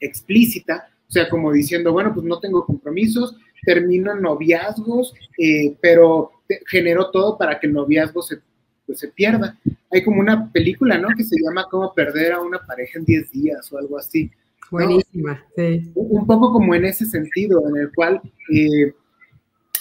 [0.00, 6.30] explícita, o sea, como diciendo, bueno, pues no tengo compromisos, termino noviazgos, eh, pero
[6.66, 8.38] genero todo para que el noviazgo se
[8.86, 9.60] pues se pierda.
[9.90, 11.08] Hay como una película, ¿no?
[11.14, 14.30] Que se llama Cómo perder a una pareja en 10 días o algo así.
[14.70, 15.92] Buenísima, sí.
[15.94, 18.94] Un poco como en ese sentido, en el cual eh,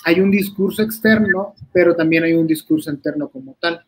[0.03, 3.85] hay un discurso externo, pero también hay un discurso interno como tal.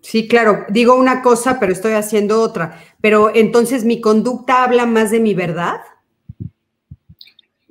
[0.00, 2.78] Sí, claro, digo una cosa, pero estoy haciendo otra.
[3.00, 5.80] Pero entonces, ¿mi conducta habla más de mi verdad?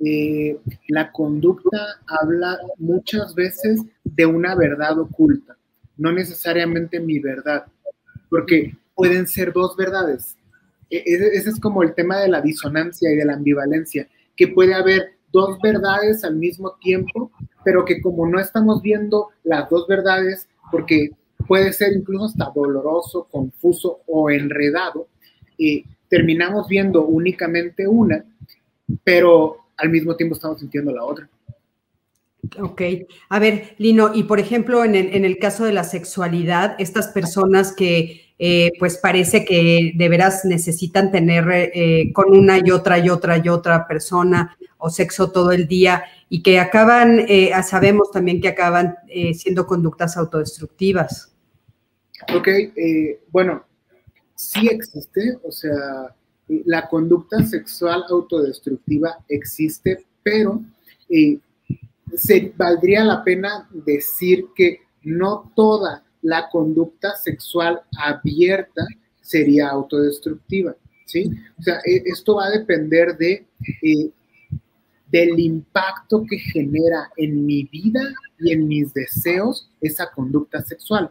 [0.00, 0.58] Eh,
[0.88, 5.56] la conducta habla muchas veces de una verdad oculta
[5.96, 7.66] no necesariamente mi verdad,
[8.28, 10.36] porque pueden ser dos verdades.
[10.90, 14.48] E, e, ese es como el tema de la disonancia y de la ambivalencia, que
[14.48, 17.30] puede haber dos verdades al mismo tiempo,
[17.64, 21.10] pero que como no estamos viendo las dos verdades, porque
[21.46, 25.08] puede ser incluso hasta doloroso, confuso o enredado,
[25.56, 28.24] y terminamos viendo únicamente una,
[29.02, 31.28] pero al mismo tiempo estamos sintiendo la otra.
[32.60, 32.82] Ok.
[33.30, 38.34] A ver, Lino, y por ejemplo, en el, caso de la sexualidad, estas personas que
[38.38, 43.38] eh, pues parece que de veras necesitan tener eh, con una y otra y otra
[43.38, 46.04] y otra persona o sexo todo el día
[46.34, 48.96] y que acaban, eh, sabemos también que acaban
[49.34, 51.32] siendo conductas autodestructivas.
[52.34, 52.48] Ok,
[53.30, 53.64] bueno,
[54.34, 56.14] sí existe, o sea,
[56.48, 60.62] la conducta sexual autodestructiva existe, pero
[61.08, 61.38] eh,
[62.16, 68.86] se, valdría la pena decir que no toda la conducta sexual abierta
[69.20, 70.74] sería autodestructiva,
[71.06, 71.30] ¿sí?
[71.58, 73.46] O sea, e, esto va a depender de,
[73.82, 74.10] eh,
[75.14, 78.00] del impacto que genera en mi vida
[78.40, 81.08] y en mis deseos esa conducta sexual.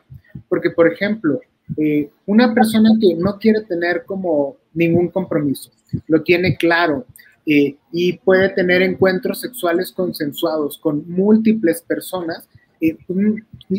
[0.49, 1.39] Porque, por ejemplo,
[1.77, 5.71] eh, una persona que no quiere tener como ningún compromiso,
[6.07, 7.05] lo tiene claro
[7.45, 12.49] eh, y puede tener encuentros sexuales consensuados con múltiples personas,
[12.81, 13.17] eh, pues,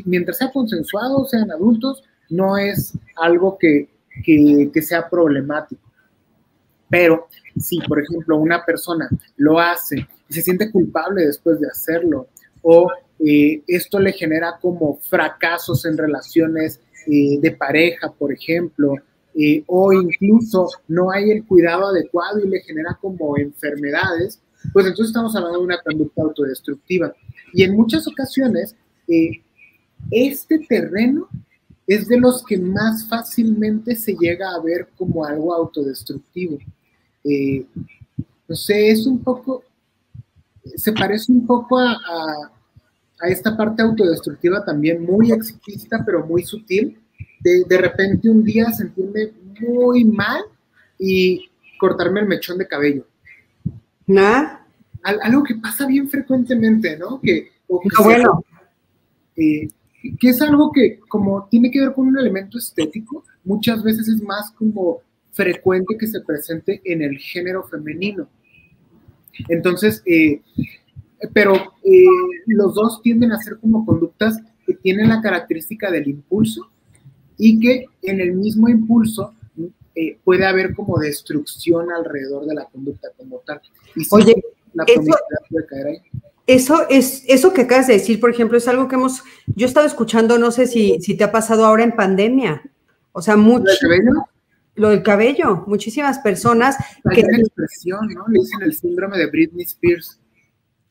[0.06, 3.90] mientras sea consensuado, sean adultos, no es algo que,
[4.24, 5.82] que sea problemático.
[6.88, 7.28] Pero
[7.60, 9.06] si, por ejemplo, una persona
[9.36, 12.28] lo hace y se siente culpable después de hacerlo,
[12.62, 12.88] o
[13.66, 18.94] esto le genera como fracasos en relaciones eh, de pareja, por ejemplo,
[19.34, 24.40] eh, o incluso no hay el cuidado adecuado y le genera como enfermedades,
[24.72, 27.14] pues entonces estamos hablando de una conducta autodestructiva.
[27.52, 28.74] Y en muchas ocasiones,
[29.06, 29.42] eh,
[30.10, 31.28] este terreno
[31.86, 36.58] es de los que más fácilmente se llega a ver como algo autodestructivo.
[38.48, 39.62] no sé, es un poco,
[40.76, 41.96] se parece un poco a,
[43.20, 46.98] a esta parte autodestructiva también muy explícita, pero muy sutil,
[47.40, 50.42] de, de repente un día sentirme muy mal
[50.98, 51.48] y
[51.78, 53.06] cortarme el mechón de cabello.
[54.06, 54.64] ¿No?
[55.04, 57.20] algo que pasa bien frecuentemente, ¿no?
[57.20, 58.42] Que, bueno.
[59.36, 59.68] Eh,
[60.18, 64.22] que es algo que como tiene que ver con un elemento estético, muchas veces es
[64.22, 65.00] más como
[65.32, 68.28] frecuente que se presente en el género femenino.
[69.48, 70.40] Entonces, eh,
[71.32, 72.04] pero eh,
[72.46, 76.68] los dos tienden a ser como conductas que tienen la característica del impulso
[77.36, 79.34] y que en el mismo impulso
[79.94, 83.60] eh, puede haber como destrucción alrededor de la conducta como tal.
[83.94, 84.34] Y Oye,
[84.72, 85.02] la eso,
[85.50, 85.98] puede caer ahí.
[86.46, 89.22] Eso es, eso que acabas de decir, por ejemplo, es algo que hemos,
[89.54, 92.62] yo he estado escuchando, no sé si, si te ha pasado ahora en pandemia.
[93.12, 93.72] O sea, mucho.
[94.76, 96.76] Lo del cabello, muchísimas personas.
[97.04, 98.26] Hay que, una expresión, ¿no?
[98.28, 100.20] Le dicen el síndrome de Britney Spears.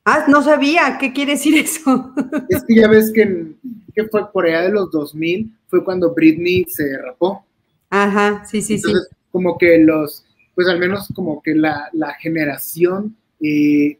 [0.05, 0.97] Ah, no sabía.
[0.99, 2.13] ¿Qué quiere decir eso?
[2.49, 3.53] Es que ya ves que,
[3.93, 7.45] que fue por allá de los 2000, fue cuando Britney se rapó.
[7.89, 9.15] Ajá, sí, sí, Entonces, sí.
[9.31, 10.25] Como que los,
[10.55, 13.97] pues al menos como que la, la generación, eh,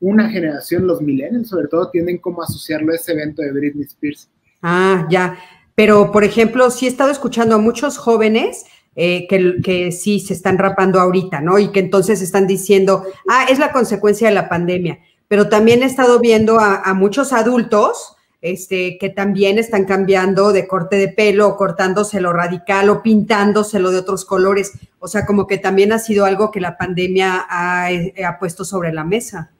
[0.00, 3.84] una generación, los millennials sobre todo, tienden como a asociarlo a ese evento de Britney
[3.84, 4.28] Spears.
[4.62, 5.38] Ah, ya.
[5.74, 8.64] Pero, por ejemplo, sí he estado escuchando a muchos jóvenes
[8.96, 11.58] eh, que, sí se están rapando ahorita, ¿no?
[11.58, 14.98] Y que entonces están diciendo, ah, es la consecuencia de la pandemia
[15.32, 20.96] pero también he estado viendo a, muchos adultos este, que también están cambiando de corte
[20.96, 24.72] de pelo, o cortándoselo radical o pintándoselo de otros colores.
[24.98, 28.62] O sea, como que también ha sido algo que la pandemia ha, eh, ha puesto
[28.66, 29.50] sobre la mesa.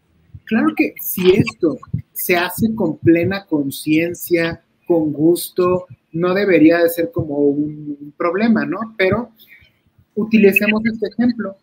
[0.45, 1.78] Claro que si esto
[2.12, 8.95] se hace con plena conciencia, con gusto, no debería de ser como un problema, ¿no?
[8.97, 9.31] Pero
[10.15, 11.57] utilicemos este ejemplo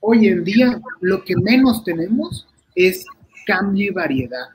[0.00, 3.04] hoy en día lo que menos tenemos es
[3.46, 4.48] cambio y variedad,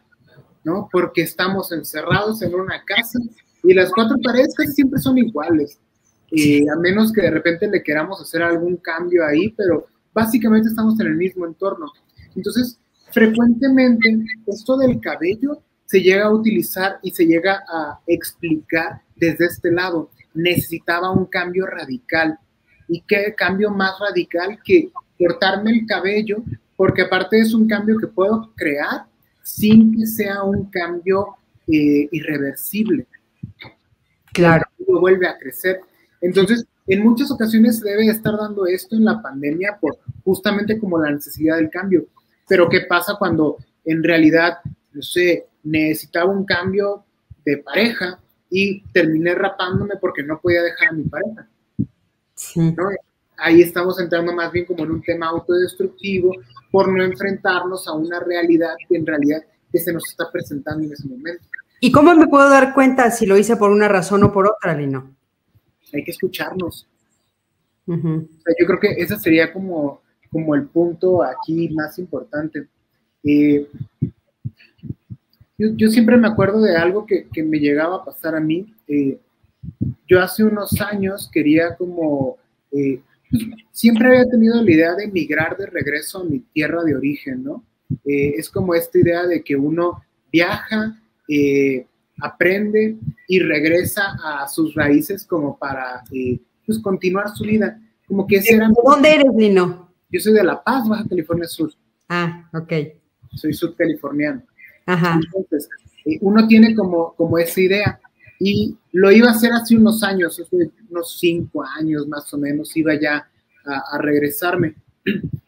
[0.63, 0.89] ¿no?
[0.91, 3.19] Porque estamos encerrados en una casa
[3.63, 5.79] y las cuatro paredes casi siempre son iguales,
[6.31, 10.99] eh, a menos que de repente le queramos hacer algún cambio ahí, pero básicamente estamos
[10.99, 11.91] en el mismo entorno.
[12.35, 12.79] Entonces,
[13.11, 19.71] frecuentemente esto del cabello se llega a utilizar y se llega a explicar desde este
[19.71, 20.09] lado.
[20.33, 22.37] Necesitaba un cambio radical.
[22.87, 26.43] ¿Y qué cambio más radical que cortarme el cabello,
[26.75, 29.05] porque aparte es un cambio que puedo crear
[29.43, 33.05] sin que sea un cambio eh, irreversible.
[34.33, 34.65] Claro.
[34.87, 35.79] Vuelve a crecer.
[36.21, 40.99] Entonces, en muchas ocasiones se debe estar dando esto en la pandemia por justamente como
[40.99, 42.05] la necesidad del cambio.
[42.47, 44.57] Pero ¿qué pasa cuando en realidad,
[44.93, 47.03] no sé, necesitaba un cambio
[47.45, 51.47] de pareja y terminé rapándome porque no podía dejar a mi pareja?
[52.35, 52.75] Sí
[53.37, 56.33] ahí estamos entrando más bien como en un tema autodestructivo
[56.71, 60.93] por no enfrentarnos a una realidad que en realidad que se nos está presentando en
[60.93, 61.43] ese momento.
[61.79, 64.75] ¿Y cómo me puedo dar cuenta si lo hice por una razón o por otra,
[64.75, 65.15] Lino?
[65.93, 66.87] Hay que escucharnos.
[67.85, 70.01] yo creo que ese sería como,
[70.31, 72.67] como el punto aquí más importante.
[73.23, 73.69] Eh,
[75.57, 78.73] yo, siempre me acuerdo de algo que, me llegaba a pasar a mí.
[78.87, 79.17] Eh,
[80.07, 82.37] yo hace unos años quería como
[82.71, 83.01] eh,
[83.71, 87.63] siempre había tenido la idea de emigrar de regreso a mi tierra de origen, ¿no?
[88.05, 91.85] Eh, es como esta idea de que uno viaja, eh,
[92.19, 92.97] aprende
[93.27, 96.03] y regresa a sus raíces como para
[96.65, 97.79] pues, continuar su vida.
[98.07, 99.91] Como que ese ¿Dónde eres, Lino?
[100.09, 101.71] Yo soy de La Paz, Baja California Sur.
[102.07, 102.73] Ah, ok.
[103.33, 104.43] Soy sudcaliforniano.
[104.85, 105.19] Ajá.
[105.23, 105.69] Entonces,
[106.05, 107.99] eh, uno tiene como, como esa idea.
[108.39, 112.75] Y lo iba a hacer hace unos años, hace unos cinco años más o menos,
[112.75, 113.27] iba ya
[113.65, 114.75] a, a regresarme.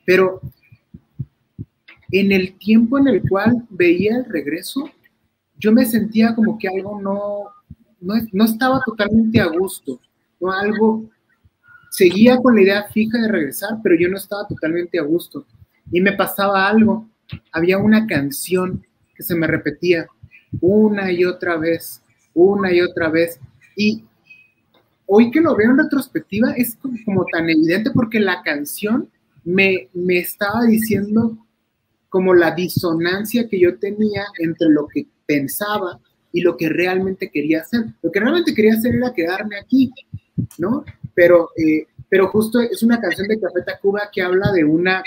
[0.06, 0.42] Pero
[2.12, 4.90] en el tiempo en el cual veía el regreso,
[5.58, 7.50] yo me sentía como que algo no,
[8.32, 10.00] no, estaba totalmente a gusto,
[10.40, 11.10] no algo,
[11.90, 15.46] seguía con la idea fija de regresar, pero yo no estaba totalmente a gusto.
[15.92, 17.10] Y me pasaba algo,
[17.52, 18.86] había una canción
[19.18, 20.08] que se me repetía
[20.62, 22.02] una y otra vez,
[22.34, 23.40] una y otra vez.
[23.76, 24.06] Y
[25.08, 29.10] hoy que lo veo en retrospectiva es como, tan evidente porque la canción
[29.44, 31.38] me, me estaba diciendo
[32.10, 36.00] como la disonancia que yo tenía entre lo que pensaba
[36.32, 37.86] y lo que realmente quería hacer.
[38.02, 39.92] Lo que realmente quería hacer era quedarme aquí,
[40.58, 40.86] ¿no?
[41.14, 45.04] Pero, eh, pero justo es una canción de Café Tacuba que habla de una,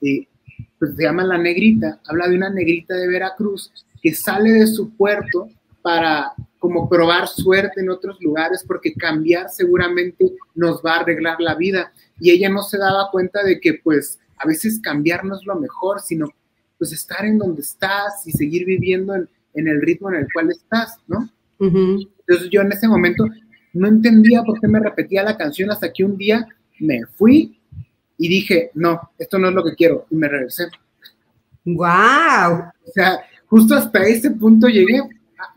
[0.00, 0.26] eh,
[0.82, 3.70] pues se llama La Negrita, habla de una negrita de Veracruz
[4.02, 5.48] que sale de su puerto
[5.80, 11.54] para como probar suerte en otros lugares porque cambiar seguramente nos va a arreglar la
[11.54, 11.92] vida.
[12.18, 15.54] Y ella no se daba cuenta de que pues a veces cambiar no es lo
[15.54, 16.26] mejor, sino
[16.78, 20.50] pues estar en donde estás y seguir viviendo en, en el ritmo en el cual
[20.50, 21.28] estás, ¿no?
[21.60, 23.24] Entonces yo en ese momento
[23.72, 26.44] no entendía por qué me repetía la canción hasta que un día
[26.80, 27.61] me fui
[28.22, 30.68] y dije, no, esto no es lo que quiero, y me regresé.
[31.64, 32.70] ¡Wow!
[32.86, 35.02] O sea, justo hasta ese punto llegué,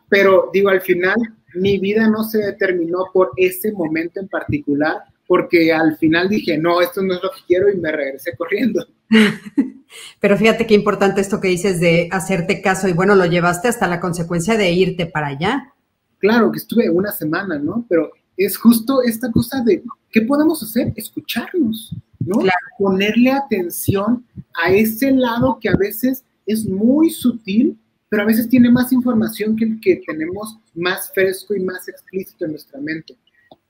[0.10, 1.16] pero digo, al final
[1.54, 4.96] mi vida no se determinó por ese momento en particular,
[5.28, 8.84] porque al final dije, no, esto no es lo que quiero y me regresé corriendo.
[10.20, 13.88] Pero fíjate qué importante esto que dices de hacerte caso y bueno, lo llevaste hasta
[13.88, 15.72] la consecuencia de irte para allá.
[16.18, 17.86] Claro, que estuve una semana, ¿no?
[17.88, 20.92] Pero es justo esta cosa de, ¿qué podemos hacer?
[20.96, 21.96] Escucharnos,
[22.26, 22.40] ¿no?
[22.78, 27.78] Ponerle atención a ese lado que a veces es muy sutil,
[28.10, 32.46] pero a veces tiene más información que el que tenemos más fresco y más explícito
[32.46, 33.18] en nuestra mente.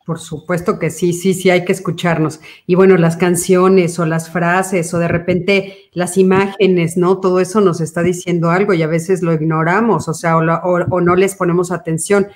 [0.05, 2.39] Por supuesto que sí, sí, sí, hay que escucharnos.
[2.67, 7.19] Y bueno, las canciones o las frases o de repente las imágenes, ¿no?
[7.19, 11.15] Todo eso nos está diciendo algo y a veces lo ignoramos, o sea, o, no
[11.15, 12.27] les ponemos atención.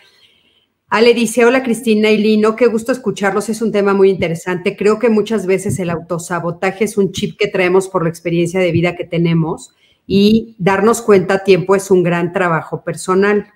[0.90, 4.76] Ale dice, hola Cristina y Lino, qué gusto escucharlos, es un tema muy interesante.
[4.76, 8.72] Creo que muchas veces el autosabotaje es un chip que traemos por la experiencia de
[8.72, 9.72] vida que tenemos
[10.08, 13.54] y darnos cuenta a tiempo es un gran trabajo personal.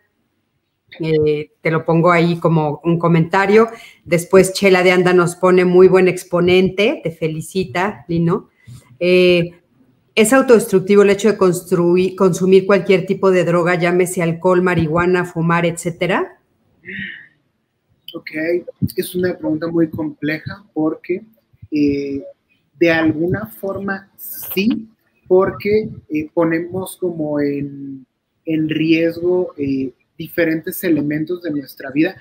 [0.99, 3.67] Eh, te lo pongo ahí como un comentario.
[4.05, 8.49] Después Chela de Anda nos pone muy buen exponente, te felicita, Lino.
[8.99, 9.59] Eh,
[10.13, 15.65] ¿Es autodestructivo el hecho de construir, consumir cualquier tipo de droga, llámese alcohol, marihuana, fumar,
[15.65, 16.37] etcétera?
[18.13, 18.29] Ok,
[18.95, 21.23] es una pregunta muy compleja porque
[21.71, 22.23] eh,
[22.79, 24.87] de alguna forma sí,
[25.27, 25.89] porque
[26.33, 28.05] ponemos como en,
[28.45, 29.55] en riesgo
[30.17, 32.15] diferentes elementos de nuestra vida.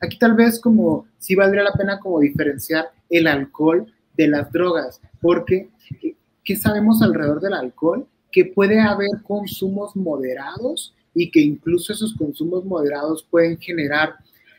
[0.00, 5.00] Aquí tal vez como sí valdría la pena como diferenciar el alcohol de las drogas,
[5.20, 5.68] porque
[6.02, 8.06] eh, ¿qué sabemos alrededor del alcohol?
[8.32, 14.14] Que puede haber consumos moderados y que incluso esos consumos moderados pueden generar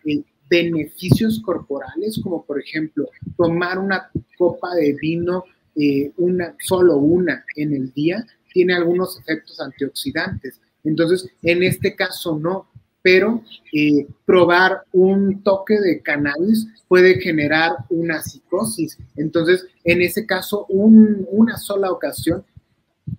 [0.06, 5.44] eh, beneficios corporales, como por ejemplo tomar una copa de vino,
[5.76, 10.62] eh, una, solo una en el día, tiene algunos efectos antioxidantes.
[10.84, 12.68] Entonces, en este caso no,
[13.02, 18.98] pero eh, probar un toque de cannabis puede generar una psicosis.
[19.18, 22.46] Entonces, en ese caso, una sola ocasión,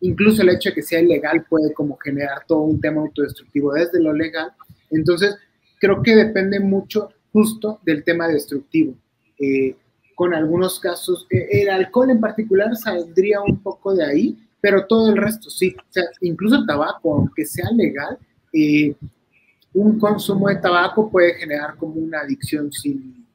[0.00, 4.00] incluso el hecho de que sea ilegal puede como generar todo un tema autodestructivo desde
[4.00, 4.52] lo legal.
[4.90, 5.36] Entonces,
[5.85, 8.95] creo que depende mucho justo del tema destructivo.
[9.39, 9.76] Eh,
[10.14, 15.11] con algunos casos, eh, el alcohol en particular saldría un poco de ahí, pero todo
[15.11, 18.16] el resto sí, o sea, incluso el tabaco, aunque sea legal,
[18.55, 18.95] eh,
[19.74, 23.26] un consumo de tabaco puede generar como una adicción sin,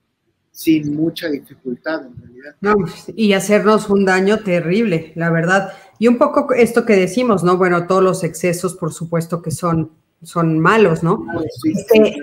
[0.51, 2.55] sin mucha dificultad en realidad.
[2.61, 2.77] No,
[3.15, 5.73] y hacernos un daño terrible, la verdad.
[5.99, 7.57] Y un poco esto que decimos, ¿no?
[7.57, 9.91] Bueno, todos los excesos, por supuesto que son,
[10.23, 11.27] son malos, ¿no?
[11.61, 12.15] Sí, este,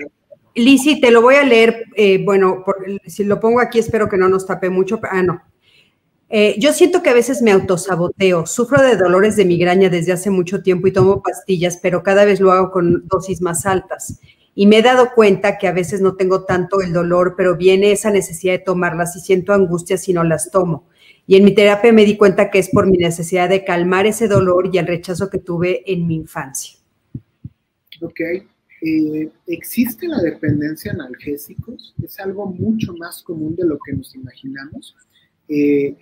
[1.01, 2.63] te lo voy a leer, eh, bueno,
[3.05, 4.99] si lo pongo aquí, espero que no nos tape mucho.
[5.03, 5.41] Ah, no,
[6.29, 8.45] eh, yo siento que a veces me autosaboteo.
[8.45, 12.39] Sufro de dolores de migraña desde hace mucho tiempo y tomo pastillas, pero cada vez
[12.39, 14.19] lo hago con dosis más altas.
[14.53, 17.91] Y me he dado cuenta que a veces no tengo tanto el dolor, pero viene
[17.91, 20.87] esa necesidad de tomarlas y siento angustia si no las tomo.
[21.27, 24.27] Y en mi terapia me di cuenta que es por mi necesidad de calmar ese
[24.27, 26.79] dolor y el rechazo que tuve en mi infancia.
[28.01, 28.19] Ok.
[28.81, 34.13] Eh, existe la dependencia en analgésicos, es algo mucho más común de lo que nos
[34.13, 34.95] imaginamos.
[35.47, 35.95] Eh,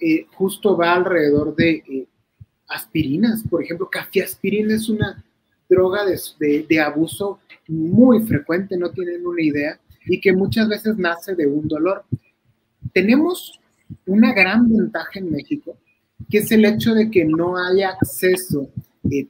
[0.00, 2.08] eh, justo va alrededor de
[2.68, 5.24] aspirinas, por ejemplo, cafeaspirina es una
[5.68, 11.36] droga de, de, abuso muy frecuente, no tienen una idea, y que muchas veces nace
[11.36, 12.04] de un dolor.
[12.92, 13.60] Tenemos
[14.06, 15.76] una gran ventaja en México,
[16.28, 18.68] que es el hecho de que no hay acceso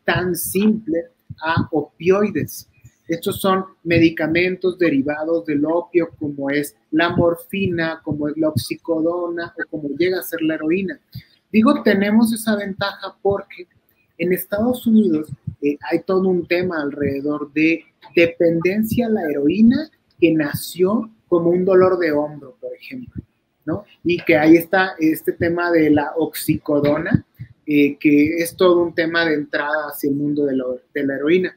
[0.05, 1.05] tan simple
[1.43, 2.70] a opioides.
[3.11, 9.69] Estos son medicamentos derivados del opio, como es la morfina, como es la oxicodona o
[9.69, 11.01] como llega a ser la heroína.
[11.51, 13.67] Digo, tenemos esa ventaja porque
[14.17, 15.29] en Estados Unidos
[15.61, 17.83] eh, hay todo un tema alrededor de
[18.15, 19.91] dependencia a la heroína
[20.21, 23.25] que nació como un dolor de hombro, por ejemplo,
[23.65, 23.87] ¿no?
[24.05, 27.27] Y que ahí está este tema de la oxicodona,
[27.67, 31.57] eh, que es todo un tema de entrada hacia el mundo de la heroína.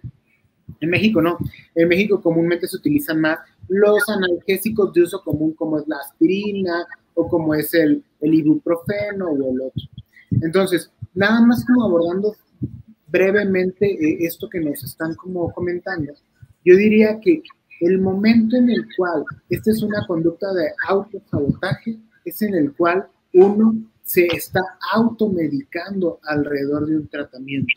[0.83, 1.37] En México no.
[1.75, 6.85] En México comúnmente se utilizan más los analgésicos de uso común como es la aspirina
[7.13, 9.83] o como es el, ibuprofeno o el otro.
[10.41, 12.35] Entonces, nada más como abordando
[13.07, 16.11] brevemente eh, esto que nos están como comentando,
[16.65, 17.41] yo diría que
[17.79, 23.07] el momento en el cual esta es una conducta de autosabotaje es en el cual
[23.33, 23.73] uno
[24.03, 24.59] se está
[24.93, 27.73] automedicando alrededor de un tratamiento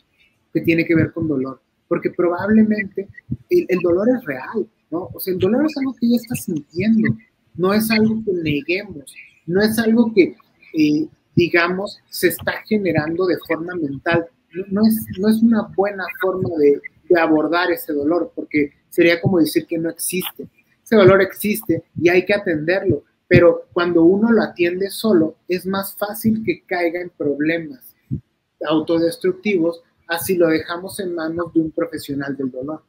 [0.53, 3.07] que tiene que ver con dolor porque probablemente
[3.49, 5.09] el, dolor es real, ¿no?
[5.13, 7.15] O sea, el dolor es algo que ya estás sintiendo,
[7.55, 9.13] no es algo que neguemos,
[9.45, 10.35] no es algo que,
[10.73, 14.27] eh, digamos, se está generando de forma mental.
[14.69, 19.39] No, es, no es una buena forma de, de abordar ese dolor, porque sería como
[19.39, 20.47] decir que no existe.
[20.83, 25.95] Ese dolor existe y hay que atenderlo, pero cuando uno lo atiende solo, es más
[25.95, 27.95] fácil que caiga en problemas
[28.65, 32.81] autodestructivos así lo dejamos en manos de un profesional del dolor.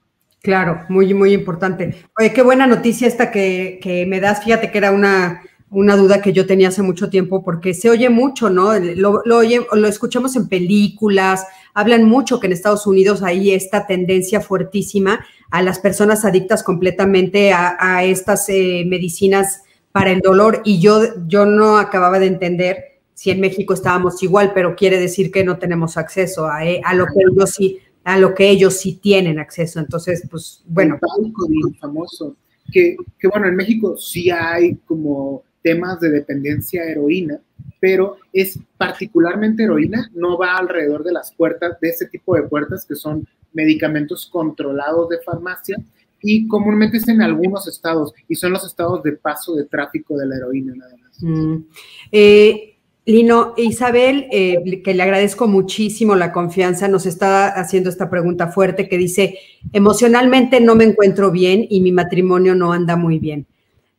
[0.42, 2.04] Claro, muy, muy importante.
[2.18, 4.44] Oye, qué buena noticia esta que, me das.
[4.44, 8.08] Fíjate que era una, una, duda que yo tenía hace mucho tiempo, porque se oye
[8.08, 8.78] mucho, ¿no?
[8.78, 11.44] Lo, lo, lo escuchamos en películas,
[11.74, 17.52] hablan mucho que en Estados Unidos hay esta tendencia fuertísima a las personas adictas completamente
[17.52, 19.62] a, estas eh, medicinas
[19.92, 20.62] para el dolor.
[20.64, 25.32] Y yo, yo no acababa de entender si en México estábamos igual, pero quiere decir
[25.32, 28.74] que no tenemos acceso a, eh, a lo que ellos sí, a lo que ellos
[28.74, 29.80] sí tienen acceso.
[29.80, 31.00] Entonces, pues bueno.
[31.18, 32.36] El famoso,
[32.72, 37.40] que, que bueno, en México sí hay como temas de dependencia heroína,
[37.80, 42.86] pero es particularmente heroína, no va alrededor de las puertas, de ese tipo de puertas
[42.86, 45.76] que son medicamentos controlados de farmacia
[46.22, 50.26] y comúnmente es en algunos estados y son los estados de paso de tráfico de
[50.26, 51.20] la heroína nada más.
[51.20, 51.64] Mm.
[52.12, 52.67] Eh,
[53.08, 58.86] Lino, Isabel, eh, que le agradezco muchísimo la confianza, nos está haciendo esta pregunta fuerte
[58.86, 59.38] que dice,
[59.72, 63.46] emocionalmente no me encuentro bien y mi matrimonio no anda muy bien.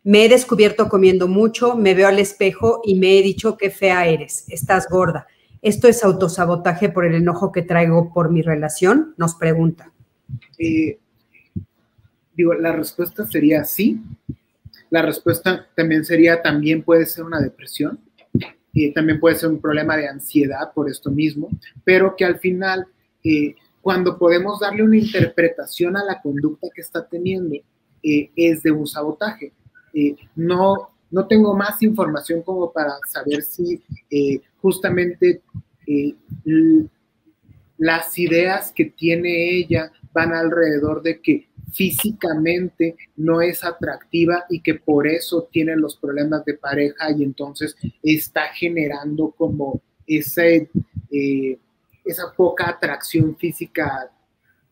[0.04, 4.08] Me he descubierto comiendo mucho, me veo al espejo y me he dicho qué fea
[4.08, 5.26] eres, estás gorda.
[5.64, 9.16] ¿Esto es autosabotaje por el enojo que traigo por mi relación?
[9.18, 9.92] Nos pregunta.
[10.56, 14.04] Digo, la respuesta sería sí.
[14.92, 18.00] La respuesta también sería, también puede ser una depresión
[18.74, 21.50] y también puede ser un problema de ansiedad por esto mismo,
[21.84, 22.88] pero que al final,
[23.24, 27.56] eh, cuando podemos darle una interpretación a la conducta que está teniendo,
[28.04, 29.52] eh, es de un sabotaje.
[29.94, 33.82] Eh, no, no tengo más información como para saber si
[34.62, 35.42] justamente
[37.78, 44.76] las ideas que tiene ella van alrededor de que físicamente no es atractiva y que
[44.76, 51.58] por eso tiene los problemas de pareja y entonces está generando como eh,
[52.06, 54.10] esa poca atracción física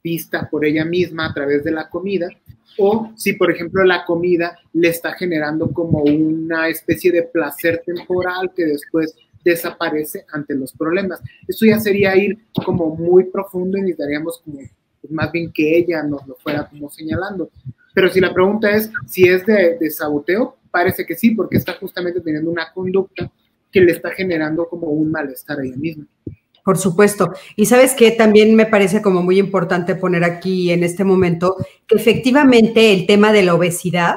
[0.03, 2.29] vista por ella misma a través de la comida,
[2.77, 8.51] o si por ejemplo la comida le está generando como una especie de placer temporal
[8.55, 11.21] que después desaparece ante los problemas.
[11.47, 14.59] Eso ya sería ir como muy profundo y necesitaríamos como
[15.07, 17.49] pues, más bien que ella nos lo fuera como señalando.
[17.93, 21.73] Pero si la pregunta es si es de, de saboteo, parece que sí, porque está
[21.73, 23.31] justamente teniendo una conducta
[23.71, 26.05] que le está generando como un malestar a ella misma.
[26.63, 27.33] Por supuesto.
[27.55, 31.55] Y sabes que también me parece como muy importante poner aquí en este momento
[31.87, 34.15] que efectivamente el tema de la obesidad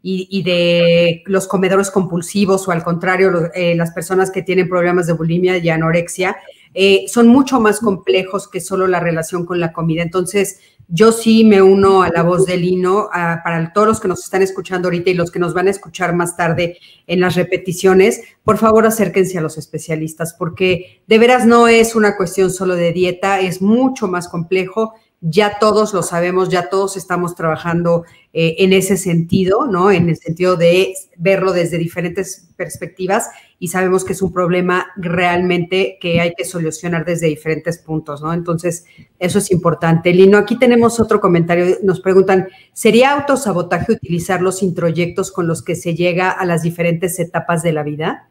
[0.00, 5.12] y, de los comedores compulsivos o al contrario, eh, las personas que tienen problemas de
[5.12, 6.36] bulimia y anorexia,
[6.74, 10.02] eh, son mucho más complejos que solo la relación con la comida.
[10.02, 14.24] Entonces, yo sí me uno a la voz de Lino, para todos los que nos
[14.24, 18.22] están escuchando ahorita y los que nos van a escuchar más tarde en las repeticiones,
[18.42, 22.92] por favor acérquense a los especialistas, porque de veras no es una cuestión solo de
[22.92, 28.72] dieta, es mucho más complejo ya todos lo sabemos, ya todos estamos trabajando eh, en
[28.72, 29.90] ese sentido, ¿no?
[29.90, 33.28] En el sentido de verlo desde diferentes perspectivas
[33.60, 38.32] y sabemos que es un problema realmente que hay que solucionar desde diferentes puntos, ¿no?
[38.32, 38.84] Entonces,
[39.18, 40.12] eso es importante.
[40.14, 41.76] Lino, aquí tenemos otro comentario.
[41.82, 47.18] Nos preguntan, ¿sería autosabotaje utilizar los introyectos con los que se llega a las diferentes
[47.18, 48.28] etapas de la vida?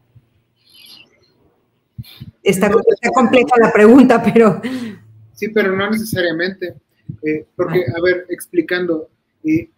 [2.42, 2.70] Está,
[3.12, 4.62] compleja la pregunta, pero...
[5.34, 6.74] Sí, pero no necesariamente.
[7.22, 9.10] Eh, porque, a ver, explicando,
[9.44, 9.68] eh,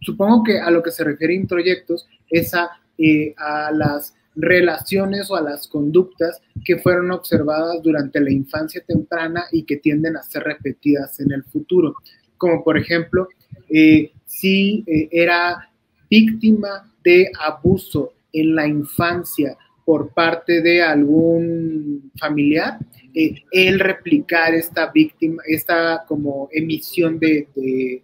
[0.00, 5.36] supongo que a lo que se refiere introyectos es a, eh, a las relaciones o
[5.36, 10.42] a las conductas que fueron observadas durante la infancia temprana y que tienden a ser
[10.42, 11.94] repetidas en el futuro.
[12.36, 13.28] Como por ejemplo,
[13.68, 15.70] eh, si eh, era
[16.10, 22.78] víctima de abuso en la infancia por parte de algún familiar,
[23.14, 27.48] eh, el replicar esta víctima, esta como emisión de,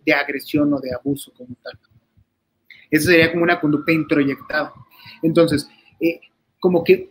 [0.04, 1.78] de agresión o de abuso como tal.
[2.90, 4.72] Eso sería como una conducta introyectada.
[5.22, 5.68] Entonces,
[6.00, 6.20] eh,
[6.58, 7.10] como que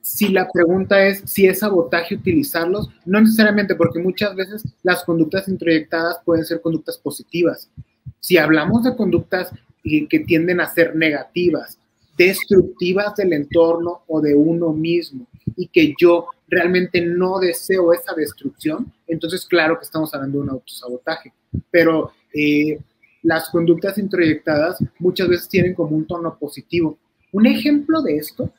[0.00, 5.48] si la pregunta es si es sabotaje utilizarlos, no necesariamente, porque muchas veces las conductas
[5.48, 7.70] introyectadas pueden ser conductas positivas.
[8.18, 9.52] Si hablamos de conductas
[9.84, 11.78] eh, que tienden a ser negativas,
[12.16, 18.92] destructivas del entorno o de uno mismo, y que yo realmente no deseo esa destrucción,
[19.06, 21.32] entonces claro que estamos hablando de un autosabotaje.
[21.70, 22.78] Pero eh,
[23.22, 26.98] las conductas introyectadas muchas veces tienen como un tono positivo.
[27.32, 28.52] Un ejemplo de esto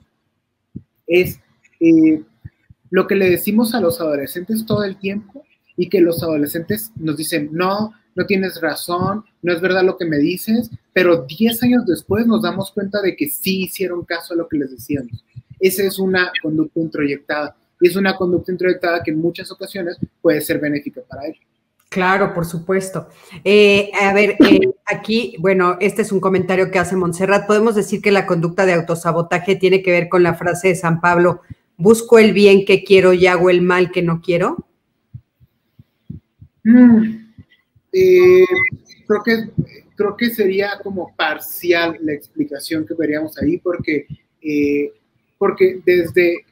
[1.08, 1.40] es
[1.80, 2.24] eh,
[2.90, 5.46] lo que le decimos a los adolescentes todo el tiempo
[5.78, 10.06] y que los adolescentes nos dicen, no, no tienes razón, no es verdad lo que
[10.06, 14.38] me dices, pero 10 años después nos damos cuenta de que sí hicieron caso a
[14.38, 15.24] lo que les decíamos.
[15.60, 20.42] Esa es una conducta introyectada y es una conducta introyectada que en muchas ocasiones puede
[20.42, 21.42] ser benéfica para ellos.
[21.94, 23.08] Claro, por supuesto.
[23.44, 27.46] Eh, a ver, eh, aquí, bueno, este es un comentario que hace Montserrat.
[27.46, 31.00] Podemos decir que la conducta de autosabotaje tiene que ver con la frase de San
[31.00, 31.42] Pablo,
[31.78, 34.66] busco el bien que quiero y hago el mal que no quiero.
[36.64, 37.28] Mm,
[37.92, 38.46] eh,
[39.06, 39.50] creo, que,
[39.96, 44.08] creo que sería como parcial la explicación que veríamos ahí, porque,
[45.38, 46.44] porque desde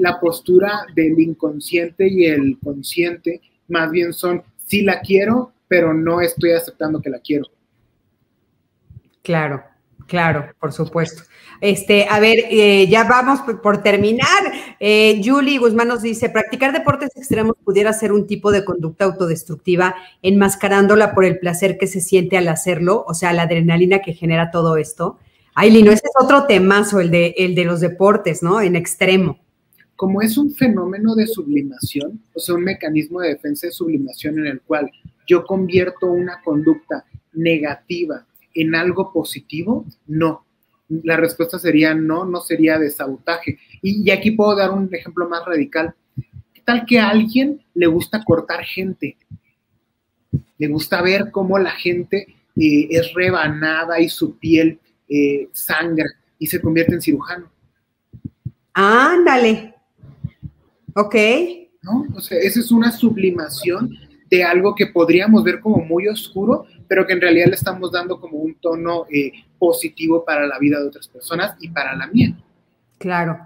[0.00, 6.20] la postura del inconsciente y el consciente, más bien son sí la quiero, pero no
[6.20, 7.46] estoy aceptando que la quiero.
[9.22, 9.62] Claro,
[10.06, 11.22] claro, por supuesto.
[11.60, 14.28] Este, a ver, eh, ya vamos por, terminar.
[14.78, 19.96] Eh, Julie Guzmán nos dice, practicar deportes extremos pudiera ser un tipo de conducta autodestructiva,
[20.22, 24.50] enmascarándola por el placer que se siente al hacerlo, o sea, la adrenalina que genera
[24.50, 25.18] todo esto.
[25.54, 28.60] Ay, Lino, ese es otro temazo, el de, el de los deportes, ¿no?
[28.60, 29.40] En extremo
[29.98, 34.46] como es un fenómeno de sublimación, o sea, un mecanismo de defensa de sublimación en
[34.46, 34.88] el cual
[35.26, 38.24] yo convierto una conducta negativa
[38.54, 40.44] en algo positivo, no.
[40.88, 43.58] La respuesta sería no, no sería de sabotaje.
[43.82, 45.92] Y, aquí puedo dar un ejemplo más radical.
[46.54, 49.16] ¿Qué tal que a alguien le gusta cortar gente?
[50.58, 54.78] Le gusta ver cómo la gente eh, es rebanada y su piel
[55.08, 56.06] eh, sangra
[56.38, 57.50] y se convierte en cirujano.
[58.74, 59.74] Ándale,
[60.98, 61.14] Ok.
[61.82, 62.06] ¿No?
[62.16, 63.96] O sea, esa es una sublimación
[64.28, 68.20] de algo que podríamos ver como muy oscuro, pero que en realidad le estamos dando
[68.20, 69.30] como un tono eh,
[69.60, 72.36] positivo para la vida de otras personas y para la mía.
[72.98, 73.38] Claro.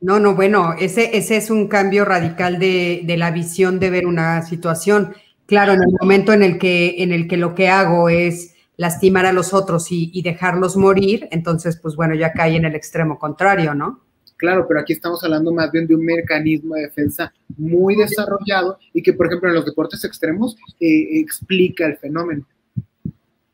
[0.00, 4.04] No, no, bueno, ese, ese es un cambio radical de, de, la visión de ver
[4.04, 5.14] una situación.
[5.46, 9.24] Claro, en el momento en el que, en el que lo que hago es lastimar
[9.24, 13.20] a los otros y, y dejarlos morir, entonces, pues bueno, ya cae en el extremo
[13.20, 14.03] contrario, ¿no?
[14.44, 19.02] Claro, pero aquí estamos hablando más bien de un mecanismo de defensa muy desarrollado y
[19.02, 22.46] que, por ejemplo, en los deportes extremos eh, explica el fenómeno.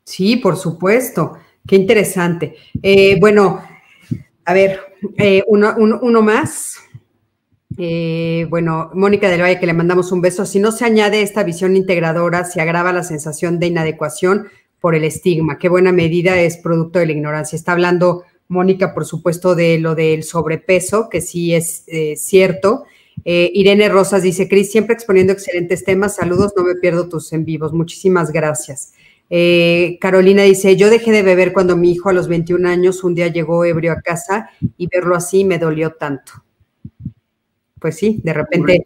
[0.03, 1.39] Sí, por supuesto.
[1.65, 2.57] Qué interesante.
[2.83, 3.63] Eh, bueno,
[4.45, 4.81] a ver,
[5.17, 6.79] eh, uno, más.
[8.49, 10.45] bueno, Mónica del Valle, que le mandamos un beso.
[10.45, 14.49] Si no se añade esta visión integradora, se agrava la sensación de inadecuación
[14.81, 15.57] por el estigma.
[15.57, 17.55] Qué buena medida es producto de la ignorancia.
[17.55, 22.85] Está hablando Mónica, por supuesto, de lo del sobrepeso, que sí es eh, cierto.
[23.25, 26.17] Eh, Irene Rosas dice, Cris, siempre exponiendo excelentes temas.
[26.17, 27.73] Saludos, no me pierdo tus en vivos.
[27.73, 28.93] Muchísimas gracias.
[29.31, 33.15] Eh, Carolina dice, yo dejé de beber cuando mi hijo a los 21 años un
[33.15, 36.33] día llegó ebrio a casa y verlo así me dolió tanto.
[37.79, 38.85] Pues sí, de repente,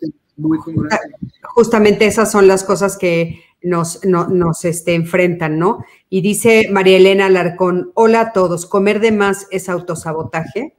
[1.54, 5.84] justamente esas son las cosas que nos, nos este, enfrentan, ¿no?
[6.10, 10.74] Y dice María Elena Alarcón, hola a todos, ¿comer de más es autosabotaje?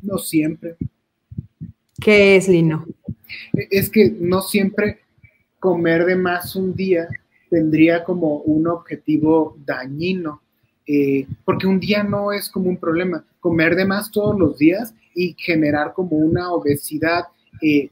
[0.00, 0.76] No siempre.
[2.00, 2.86] ¿Qué es, Lino?
[3.70, 5.00] Es que no siempre
[5.58, 7.08] comer de más un día
[7.50, 10.42] tendría como un objetivo dañino,
[10.86, 13.24] eh, porque un día no es como un problema.
[13.40, 17.24] Comer de más todos los días y generar como una obesidad,
[17.62, 17.90] eh,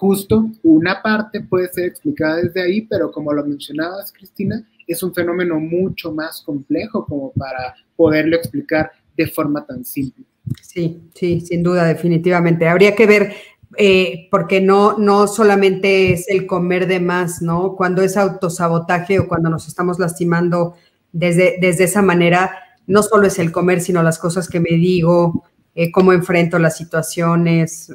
[0.00, 5.12] justo una parte puede ser explicada desde ahí, pero como lo mencionabas, Cristina, es un
[5.12, 10.24] fenómeno mucho más complejo como para poderlo explicar de forma tan simple.
[10.62, 12.66] Sí, sí, sin duda, definitivamente.
[12.66, 13.34] Habría que ver,
[13.76, 17.76] eh, porque no, no solamente es el comer de más, ¿no?
[17.76, 20.76] Cuando es autosabotaje o cuando nos estamos lastimando
[21.12, 22.52] desde, desde esa manera,
[22.86, 25.44] no solo es el comer, sino las cosas que me digo,
[25.74, 27.92] eh, cómo enfrento las situaciones,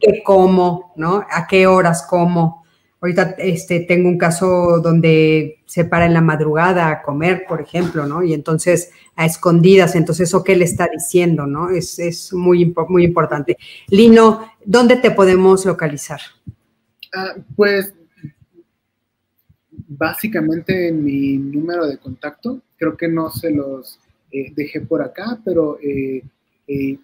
[0.00, 1.24] qué como, ¿no?
[1.30, 2.64] A qué horas como.
[3.00, 8.06] Ahorita este, tengo un caso donde se para en la madrugada a comer, por ejemplo,
[8.06, 8.24] ¿no?
[8.24, 11.70] Y entonces a escondidas, entonces eso qué le está diciendo, ¿no?
[11.70, 13.56] Es, es muy, muy importante.
[13.88, 16.20] Lino, ¿dónde te podemos localizar?
[17.14, 17.94] Ah, pues
[19.88, 23.98] básicamente en mi número de contacto, creo que no se los
[24.30, 26.22] eh, dejé por acá, pero eh,
[26.66, 26.98] eh,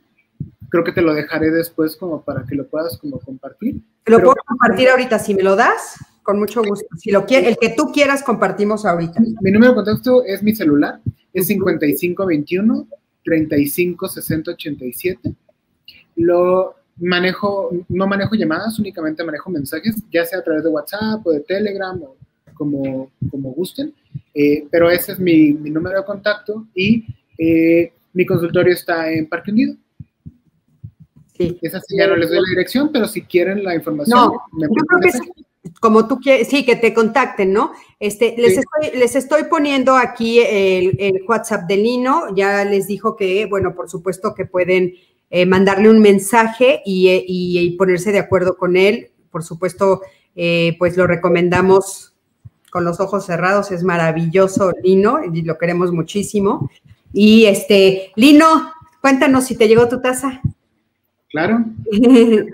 [0.69, 3.81] creo que te lo dejaré después como para que lo puedas como compartir.
[4.05, 6.87] Te lo puedo compartir ahorita, si me lo das, con mucho gusto.
[6.97, 9.21] Si lo quieres, el que tú quieras, compartimos ahorita.
[9.41, 11.01] Mi número de contacto es mi celular,
[11.33, 12.87] es 5521
[13.25, 15.35] 356087.
[16.17, 21.33] Lo manejo, no manejo llamadas, únicamente manejo mensajes, ya sea a través de WhatsApp o
[21.33, 22.17] de Telegram o
[22.55, 23.93] como, como gusten.
[24.33, 27.05] Eh, pero ese es mi, mi, número de contacto y
[27.39, 29.75] eh, mi consultorio está en Parque Unido.
[31.37, 31.59] Sí.
[31.63, 34.69] Esa sí ya no les doy la dirección, pero si quieren la información, no, yo
[34.69, 35.31] creo que sí,
[35.81, 37.73] como tú quieres, sí, que te contacten, ¿no?
[37.99, 43.17] Este, les, estoy, les estoy poniendo aquí el, el, WhatsApp de Lino, ya les dijo
[43.17, 44.95] que, bueno, por supuesto que pueden
[45.31, 49.11] eh, mandarle un mensaje y, y, y, ponerse de acuerdo con él.
[49.31, 50.03] Por supuesto,
[50.37, 52.15] eh, pues lo recomendamos
[52.71, 56.71] con los ojos cerrados, es maravilloso, Lino, y lo queremos muchísimo.
[57.13, 60.41] Y este, Lino, cuéntanos si te llegó tu taza.
[61.35, 61.65] Claro.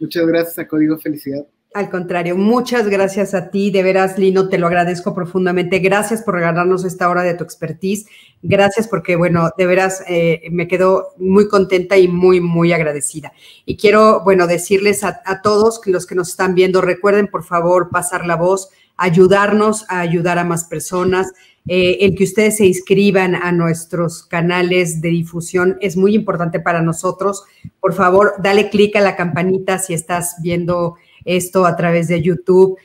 [0.00, 1.46] Muchas gracias a Código Felicidad.
[1.74, 5.80] Al contrario, muchas gracias a ti, de veras, Lino, te lo agradezco profundamente.
[5.80, 8.06] Gracias por regalarnos esta hora de tu expertise.
[8.40, 13.32] Gracias porque, bueno, de veras eh, me quedo muy contenta y muy, muy agradecida.
[13.66, 17.90] Y quiero, bueno, decirles a, a todos los que nos están viendo, recuerden, por favor,
[17.90, 21.34] pasar la voz, ayudarnos a ayudar a más personas.
[21.68, 26.80] Eh, el que ustedes se inscriban a nuestros canales de difusión es muy importante para
[26.80, 27.44] nosotros.
[27.80, 32.78] Por favor, dale clic a la campanita si estás viendo esto a través de YouTube.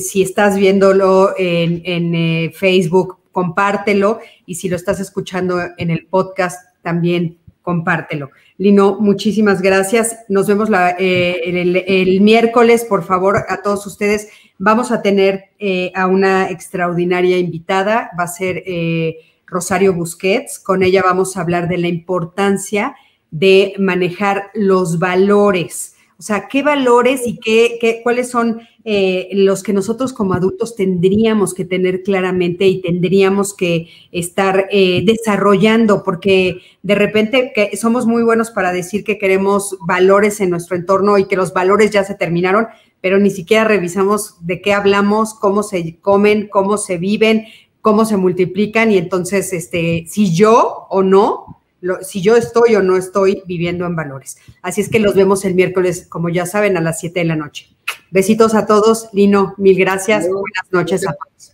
[0.00, 4.20] Si estás viéndolo en, eh, Facebook, compártelo.
[4.46, 8.30] Y si lo estás escuchando en el podcast, también compártelo.
[8.58, 10.18] Lino, muchísimas gracias.
[10.28, 10.68] Nos vemos
[10.98, 11.40] eh,
[11.86, 14.28] el, miércoles, por favor, a todos ustedes.
[14.64, 20.60] Vamos a tener eh, a una extraordinaria invitada, va a ser eh, Rosario Busquets.
[20.60, 22.94] Con ella vamos a hablar de la importancia
[23.32, 25.96] de manejar los valores.
[26.16, 30.76] O sea, qué valores y qué, qué cuáles son eh, los que nosotros como adultos
[30.76, 38.22] tendríamos que tener claramente y tendríamos que estar desarrollando, porque de repente que somos muy
[38.22, 42.14] buenos para decir que queremos valores en nuestro entorno y que los valores ya se
[42.14, 42.68] terminaron,
[43.02, 47.46] pero ni siquiera revisamos de qué hablamos, cómo se comen, cómo se viven,
[47.82, 52.82] cómo se multiplican y entonces, este, si yo o no, lo, si yo estoy o
[52.82, 54.38] no estoy viviendo en valores.
[54.62, 57.36] Así es que los vemos el miércoles, como ya saben, a las 7 de la
[57.36, 57.68] noche.
[58.12, 59.08] Besitos a todos.
[59.12, 60.28] Lino, mil gracias.
[60.28, 61.51] Buenas noches a todos.